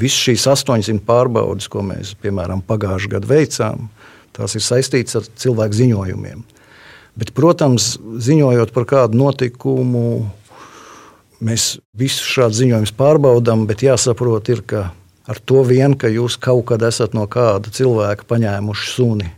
Visas 0.00 0.24
šīs 0.26 0.46
800 0.50 1.04
pārbaudas, 1.06 1.68
ko 1.70 1.84
mēs 1.86 2.16
piemēram 2.22 2.64
pagājušajā 2.66 3.12
gadā 3.12 3.30
veicām, 3.30 3.86
tās 4.34 4.56
ir 4.58 4.64
saistītas 4.66 5.20
ar 5.20 5.28
cilvēku 5.38 5.78
ziņojumiem. 5.78 6.42
Bet, 7.14 7.30
protams, 7.36 7.92
ziņojot 8.02 8.72
par 8.74 8.88
kādu 8.90 9.20
notikumu, 9.20 10.24
mēs 11.44 11.76
visus 11.94 12.26
šādus 12.26 12.64
ziņojumus 12.64 12.94
pārbaudām, 12.98 13.68
bet 13.70 13.86
jāsaprot, 13.86 14.50
ir, 14.50 14.64
ka 14.66 14.88
ar 15.30 15.40
to 15.46 15.62
vien, 15.68 15.94
ka 15.94 16.10
jūs 16.10 16.40
kaut 16.42 16.66
kad 16.72 16.82
esat 16.82 17.14
no 17.14 17.28
kāda 17.30 17.70
cilvēka 17.70 18.26
paņēmuši 18.26 18.90
suni 18.96 19.30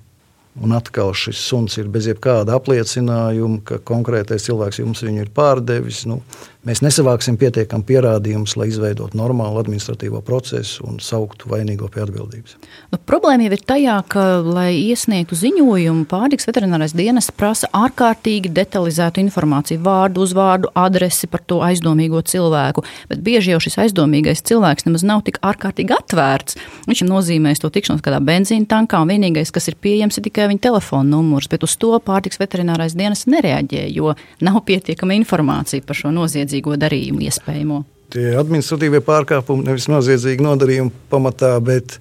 Un 0.64 0.72
atkal 0.72 1.12
šis 1.12 1.36
suns 1.50 1.74
ir 1.76 1.90
bez 1.92 2.06
jebkāda 2.08 2.54
apliecinājuma, 2.56 3.60
ka 3.68 3.76
konkrētais 3.84 4.46
cilvēks 4.48 4.80
jums 4.80 5.02
viņu 5.04 5.26
ir 5.26 5.32
pārdevis. 5.36 6.06
Nu, 6.08 6.22
mēs 6.66 6.82
nesavāksim 6.82 7.38
pietiekami 7.40 7.86
pierādījumus, 7.86 8.56
lai 8.58 8.68
izveidotu 8.70 9.16
normālu 9.18 9.60
administratīvo 9.62 10.20
procesu 10.26 10.84
un 10.88 10.98
sauktu 11.02 11.50
vainīgo 11.52 11.88
pie 11.92 12.02
atbildības. 12.04 12.56
Nu, 12.92 12.98
problēma 13.08 13.46
jau 13.46 13.54
ir 13.54 13.62
tajā, 13.70 13.96
ka, 14.10 14.24
lai 14.42 14.72
iesniegtu 14.80 15.38
ziņojumu, 15.38 16.06
pārtiks 16.10 16.48
veterinārais 16.48 16.94
dienas 16.96 17.30
prasa 17.30 17.70
ārkārtīgi 17.76 18.50
detalizētu 18.56 19.22
informāciju, 19.22 19.82
vārdu, 19.86 20.24
uzvārdu, 20.26 20.72
adresi 20.78 21.30
par 21.30 21.44
to 21.46 21.60
aizdomīgo 21.66 22.22
cilvēku. 22.26 22.84
Bet 23.10 23.22
bieži 23.26 23.54
jau 23.54 23.62
šis 23.62 23.78
aizdomīgais 23.86 24.42
cilvēks 24.46 24.88
nemaz 24.88 25.06
nav 25.06 25.22
tik 25.26 25.38
ārkārtīgi 25.46 25.94
atvērts. 25.96 26.58
Viņš 26.90 27.04
ir 27.04 27.10
nozīmējis 27.10 27.62
to 27.62 27.70
tikšanos 27.74 28.04
kādā 28.04 28.20
benzīna 28.24 28.68
tankā, 28.70 29.00
un 29.02 29.14
vienīgais, 29.14 29.54
kas 29.54 29.70
ir 29.70 29.78
pieejams, 29.82 30.18
ir 30.18 30.26
tikai 30.26 30.48
viņa 30.50 30.66
telefona 30.68 31.08
numurs, 31.14 31.48
bet 31.52 31.66
uz 31.66 31.76
to 31.78 31.94
pārtiks 32.02 32.40
veterinārais 32.42 32.96
dienas 32.98 33.26
nereaģē, 33.30 33.86
jo 33.94 34.14
nav 34.44 34.60
pietiekama 34.66 35.16
informācija 35.20 35.84
par 35.86 35.98
šo 35.98 36.12
noziedzīgo 36.56 36.76
darījumu 36.80 37.24
iespējamo. 37.26 37.84
Tie 38.10 38.36
administratīvie 38.38 39.02
pārkāpumi 39.02 39.66
nevis 39.66 39.88
noziedzīgi 39.88 40.44
nodarījumi 40.44 40.92
pamatā, 41.10 41.60
bet 41.60 41.98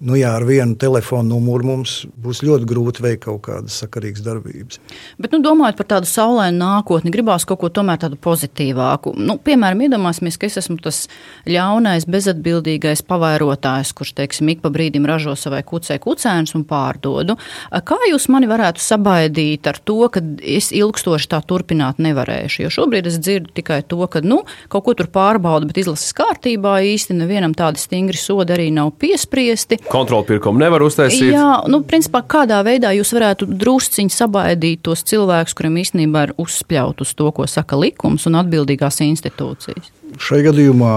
nu 0.00 0.16
jā, 0.16 0.30
ar 0.32 0.44
vienu 0.48 0.76
telefonu 0.80 1.34
numuru 1.34 1.66
mums 1.74 1.94
būs 2.20 2.40
ļoti 2.46 2.66
grūti 2.68 3.04
veikt 3.04 3.24
kaut 3.26 3.42
kādas 3.44 3.76
sakarīgas 3.82 4.24
darbības. 4.24 4.80
Bet, 5.20 5.34
nu, 5.34 5.42
domājot 5.44 5.76
par 5.76 5.88
tādu 5.94 6.08
saulainu 6.08 6.56
nākotni, 6.60 7.12
gribās 7.12 7.44
kaut 7.48 7.60
ko 7.60 7.70
tādu 7.70 8.16
pozitīvāku. 8.20 9.12
Nu, 9.20 9.36
piemēram, 9.44 9.84
iedomāsimies, 9.86 10.38
ka 10.40 10.48
es 10.48 10.56
esmu 10.62 10.78
tas 10.80 11.02
ļaunais, 11.48 12.06
bezatbildīgais 12.10 13.04
pavairotājs, 13.08 13.92
kurš, 13.96 14.14
teiksim, 14.20 14.48
ik 14.54 14.62
pa 14.64 14.72
brīdim 14.72 15.08
ražo 15.08 15.36
savai 15.36 15.60
kucei 15.68 16.00
kucēnus 16.00 16.56
un 16.56 16.64
pārdodu. 16.68 17.36
Kā 17.70 18.00
jūs 18.08 18.30
mani 18.32 18.48
varētu 18.50 18.80
sabaidīt 18.84 19.68
ar 19.68 19.80
to, 19.84 19.98
ka 20.12 20.24
es 20.40 20.70
ilgstoši 20.76 21.30
tā 21.34 21.42
turpināt 21.44 22.00
nevarēšu? 22.00 22.64
Jo 22.64 22.72
šobrīd 22.80 23.10
es 23.10 23.20
dzirdu 23.20 23.52
tikai 23.60 23.82
to, 23.84 24.00
ka, 24.10 24.24
nu, 24.24 24.42
kaut 24.72 24.86
ko 24.88 24.96
tur 24.96 25.10
pārbauda, 25.12 25.68
bet 25.68 25.82
izlases 25.82 26.16
kārtībā 26.16 26.78
īsti 26.88 27.18
nevienam 27.20 27.54
tādi 27.56 27.82
stingri 27.82 28.18
sodi 28.20 28.56
arī 28.56 28.70
nav 28.74 28.94
piespriesti 29.00 29.80
kontrolpirkumu 29.90 30.60
nevar 30.62 30.84
uztaisīt. 30.86 31.32
Jā, 31.34 31.60
nu, 31.70 31.82
principā, 31.86 32.22
kādā 32.30 32.60
veidā 32.66 32.92
jūs 32.96 33.12
varētu 33.16 33.48
drusciņi 33.60 34.14
sabaidīt 34.14 34.84
tos 34.86 35.02
cilvēkus, 35.10 35.56
kuriem 35.58 35.80
īstenībā 35.82 36.28
ir 36.28 36.34
uzspļaut 36.40 37.02
uz 37.04 37.14
to, 37.18 37.30
ko 37.34 37.46
saka 37.50 37.78
likums 37.80 38.28
un 38.30 38.38
atbildīgās 38.40 39.02
institūcijas? 39.06 39.90
Šai 40.20 40.42
gadījumā, 40.46 40.94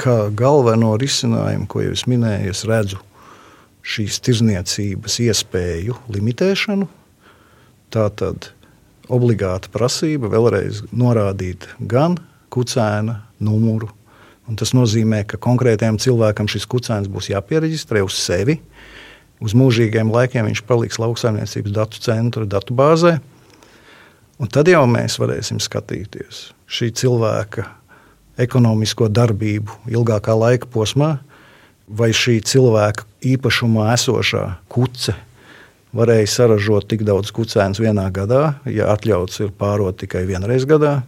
kā 0.00 0.18
galveno 0.34 0.94
risinājumu, 1.00 1.68
ko 1.70 1.84
jau 1.86 1.94
es 1.94 2.06
minēju, 2.10 2.54
es 2.54 2.64
redzu 2.68 3.00
šīs 3.84 4.20
tirzniecības 4.24 5.18
iespēju 5.28 5.98
limitēšanu. 6.14 6.88
Tā 7.94 8.08
tad 8.18 8.50
obligāta 9.12 9.70
prasība 9.72 10.30
vēlreiz 10.32 10.82
norādīt 10.96 11.68
gan 11.78 12.16
kucēna 12.54 13.20
numuru, 13.44 13.90
Un 14.44 14.58
tas 14.60 14.74
nozīmē, 14.76 15.22
ka 15.24 15.40
konkrētajam 15.40 15.96
cilvēkam 16.02 16.48
šis 16.52 16.66
kucēns 16.68 17.08
būs 17.08 17.30
jāpiereģistrē 17.32 18.02
uz 18.04 18.18
sevi. 18.20 18.58
Uz 19.44 19.54
mūžīgiem 19.56 20.12
laikiem 20.12 20.50
viņš 20.50 20.64
paliks 20.68 21.00
lauksaimniecības 21.00 21.72
datu 21.74 22.02
centra 22.04 22.44
datubāzē. 22.48 23.16
Un 24.42 24.50
tad 24.50 24.68
jau 24.68 24.82
mēs 24.90 25.16
varēsim 25.20 25.60
skatīties 25.62 26.50
šī 26.68 26.90
cilvēka 26.98 27.68
ekonomisko 28.40 29.08
darbību 29.14 29.78
ilgākā 29.94 30.34
laika 30.34 30.68
posmā, 30.70 31.16
vai 31.86 32.10
šī 32.16 32.40
cilvēka 32.44 33.06
īpašumā 33.34 33.92
esošā 33.94 34.44
kuce 34.72 35.14
varēja 35.94 36.30
saražot 36.30 36.88
tik 36.90 37.04
daudz 37.06 37.30
kucēnu 37.34 37.84
vienā 37.84 38.08
gadā, 38.14 38.56
ja 38.66 38.90
atļauts 38.94 39.44
ir 39.44 39.52
pārot 39.54 40.00
tikai 40.02 40.24
vienreiz 40.26 40.66
gadā. 40.66 41.02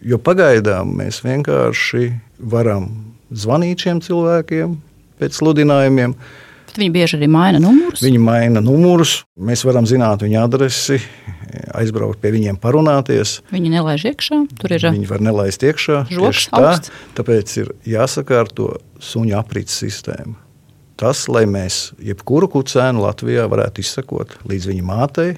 Jo 0.00 0.16
pagaidām 0.22 0.94
mēs 0.96 1.20
vienkārši 1.24 2.06
varam 2.52 2.88
zvanīt 3.30 3.84
šiem 3.84 4.00
cilvēkiem 4.04 4.78
pēc 5.20 5.36
sludinājumiem. 5.36 6.14
Bet 6.70 6.78
viņi 6.78 6.92
bieži 6.94 7.18
arī 7.18 7.26
maina 7.28 7.58
numurus. 7.60 8.00
Viņi 8.04 8.20
maina 8.22 8.62
numurus. 8.64 9.16
Mēs 9.36 9.64
varam 9.66 9.88
zināt 9.90 10.22
viņa 10.24 10.44
adresi, 10.46 11.00
aizbraukt 11.76 12.20
pie 12.22 12.30
viņiem, 12.36 12.60
parunāties. 12.62 13.40
Viņi 13.50 13.72
nelaiž 13.74 14.06
iekšā. 14.12 14.38
Ir 14.70 14.86
viņi 14.86 15.10
var 15.10 15.24
nelaist 15.26 15.66
iekšā. 15.66 16.04
Žoks, 16.14 16.46
tā, 16.54 16.70
tāpēc 17.18 17.56
ir 17.60 17.74
jāsakārto 17.90 18.76
suņu 19.02 19.36
aprits 19.40 19.82
sistēma. 19.82 20.38
Tas, 21.00 21.26
lai 21.32 21.46
mēs 21.48 21.90
jebkuru 22.04 22.48
kucēnu 22.52 23.02
Latvijā 23.02 23.46
varētu 23.50 23.80
izsekot 23.80 24.34
līdz 24.48 24.70
viņa 24.70 24.84
mātei, 24.84 25.30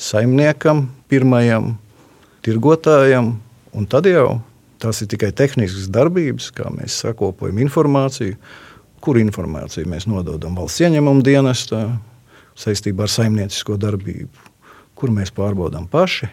saimniekam, 0.00 0.86
pirmajam 1.08 1.74
tirgotājam, 2.44 3.34
un 3.76 3.86
tad 3.90 4.08
jau 4.10 4.40
Tās 4.80 5.02
ir 5.04 5.10
tikai 5.12 5.28
tehniskas 5.36 5.90
darbības, 5.92 6.46
kā 6.56 6.70
mēs 6.72 6.94
sakopojam 7.02 7.58
informāciju, 7.60 8.38
kur 9.04 9.18
informāciju 9.20 9.88
mēs 9.92 10.06
nododam 10.08 10.54
valsts 10.56 10.80
ieņemumu 10.86 11.20
dienestā 11.24 11.82
saistībā 12.56 13.04
ar 13.04 13.12
saimniecisko 13.12 13.76
darbību, 13.80 14.46
kur 14.96 15.12
mēs 15.12 15.34
pārbaudām 15.36 15.84
paši, 15.92 16.30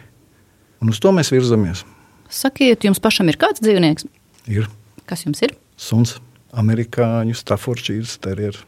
un 0.80 0.94
uz 0.94 1.00
to 1.04 1.12
mēs 1.12 1.32
virzamies. 1.34 1.84
Sakiet, 2.32 2.88
jums 2.88 3.02
pašam 3.04 3.28
ir 3.28 3.36
kāds 3.40 3.60
dzīvnieks? 3.64 4.08
Ir. 4.48 4.70
Kas 5.08 5.26
jums 5.28 5.44
ir? 5.44 5.52
Suns 5.76 6.16
amerikāņu 6.56 7.36
Staffordshire 7.36 8.16
terrieru. 8.22 8.62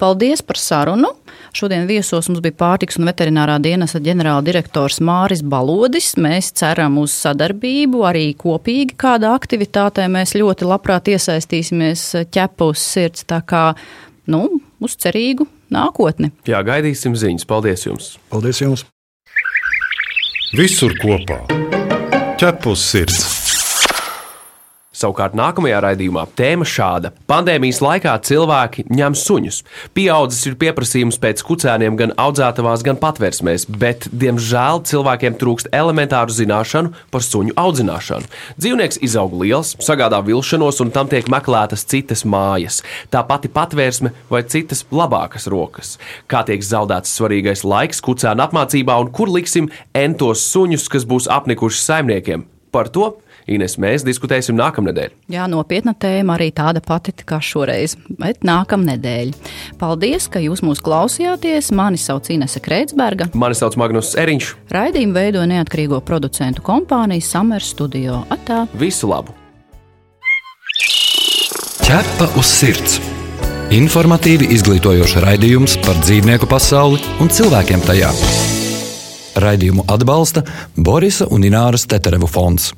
Paldies 0.00 0.42
par 0.46 0.58
sarunu. 0.60 1.12
Šodien 1.56 1.86
viesos 1.88 2.28
mums 2.28 2.42
bija 2.44 2.56
pārtiks 2.56 2.98
un 3.00 3.08
veterinārā 3.08 3.56
dienesta 3.62 4.00
ģenerāldirektors 4.04 5.00
Māris 5.04 5.42
Balodis. 5.44 6.14
Mēs 6.20 6.52
ceram 6.56 6.98
uz 7.02 7.14
sadarbību, 7.16 8.02
arī 8.08 8.26
kopīgi 8.38 8.96
kādā 9.00 9.32
aktivitātē 9.36 10.08
mēs 10.12 10.36
ļoti 10.36 10.68
labprāt 10.68 11.12
iesaistīsimies 11.12 12.08
ķepa 12.32 12.72
uz 12.72 12.82
sirds, 12.82 13.24
tā 13.28 13.42
kā, 13.44 13.70
nu, 14.32 14.46
uz 14.80 14.98
cerīgu 15.00 15.48
nākotni. 15.72 16.32
Jā, 16.48 16.62
gaidīsim 16.66 17.16
ziņas. 17.18 17.48
Paldies 17.48 17.88
jums! 17.88 18.14
Paldies 18.32 18.62
jums! 18.64 18.86
Visur 20.56 20.94
kopā 21.00 21.42
ķepa 22.40 22.72
uz 22.72 22.84
sirds! 22.84 23.35
Savukārt 24.96 25.34
nākamajā 25.36 25.82
raidījumā 25.84 26.22
tēma 26.38 26.64
šāda: 26.64 27.10
Pandēmijas 27.28 27.82
laikā 27.84 28.14
cilvēki 28.24 28.86
ņem 28.88 29.16
suņus. 29.20 29.58
Pieaudzis 29.92 30.46
ir 30.48 30.56
pieprasījums 30.62 31.18
pēc 31.20 31.42
kucēniem 31.44 31.98
gan 32.00 32.14
audzētavās, 32.16 32.84
gan 32.86 32.96
patvērsmēs, 33.02 33.66
bet, 33.82 34.06
diemžēl, 34.08 34.80
cilvēkiem 34.88 35.36
trūkst 35.36 35.68
elementāru 35.76 36.32
zināšanu 36.32 36.94
par 37.12 37.26
suņu 37.26 37.52
audzināšanu. 37.60 38.32
Dzīvnieks 38.56 39.02
izaug 39.04 39.36
liels, 39.42 39.74
sagādā 39.84 40.22
vilšanos, 40.24 40.80
un 40.80 40.94
tam 40.96 41.12
tiek 41.12 41.28
meklētas 41.28 41.84
citas 41.84 42.24
mājas, 42.24 42.80
tā 43.12 43.20
pati 43.28 43.52
patvērsme 43.52 44.14
vai 44.32 44.46
citas 44.48 44.86
labākas 44.88 45.50
rokas. 45.52 45.98
Kā 46.24 46.40
tiek 46.48 46.64
zaudēts 46.64 47.12
svarīgais 47.20 47.68
laiks 47.68 48.00
kucēnu 48.00 48.48
apmācībā 48.48 48.96
un 49.04 49.12
kur 49.12 49.28
liksim 49.28 49.68
entos 49.92 50.48
suņus, 50.54 50.88
kas 50.88 51.04
būs 51.04 51.28
apnikuši 51.28 51.84
saimniekiem? 51.84 52.48
Par 52.72 52.88
to 52.92 53.14
Ines, 53.46 53.76
mēs 53.78 54.02
diskutēsim 54.02 54.56
nākamnedēļ. 54.58 55.12
Jā, 55.30 55.44
nopietna 55.50 55.94
tēma 55.94 56.34
arī 56.34 56.48
tāda 56.54 56.82
pati 56.82 57.14
kā 57.14 57.38
šoreiz, 57.38 57.94
bet 58.18 58.42
nākamnedēļ. 58.46 59.30
Paldies, 59.78 60.26
ka 60.26 60.42
jūs 60.42 60.64
mūs 60.66 60.82
klausījāties. 60.82 61.70
Mani 61.76 62.00
sauc 62.00 62.26
Inese 62.34 62.58
Kreitsberga. 62.62 63.30
Mani 63.38 63.54
sauc 63.58 63.78
Magnus 63.78 64.16
Eriņš. 64.18 64.52
Raidījumu 64.74 65.14
veido 65.14 65.44
neatkarīgo 65.46 66.00
producentu 66.02 66.64
kompānija 66.66 67.22
Summer 67.22 67.62
Studio. 67.62 68.24
Atā. 68.34 68.64
Visu 68.74 69.10
labu! 69.12 69.34
Ķepa 71.86 72.26
uz 72.40 72.50
sirds! 72.50 72.98
Informatīvi 73.74 74.46
izglītojoši 74.54 75.22
raidījums 75.22 75.76
par 75.86 75.98
dzīvnieku 76.02 76.46
pasauli 76.50 76.98
un 77.22 77.30
cilvēkiem 77.30 77.82
tajā. 77.86 78.10
Raidījumu 79.42 79.86
atbalsta 79.90 80.42
Borisa 80.78 81.26
un 81.30 81.46
Ināras 81.46 81.86
Teterevu 81.90 82.30
fonds. 82.30 82.72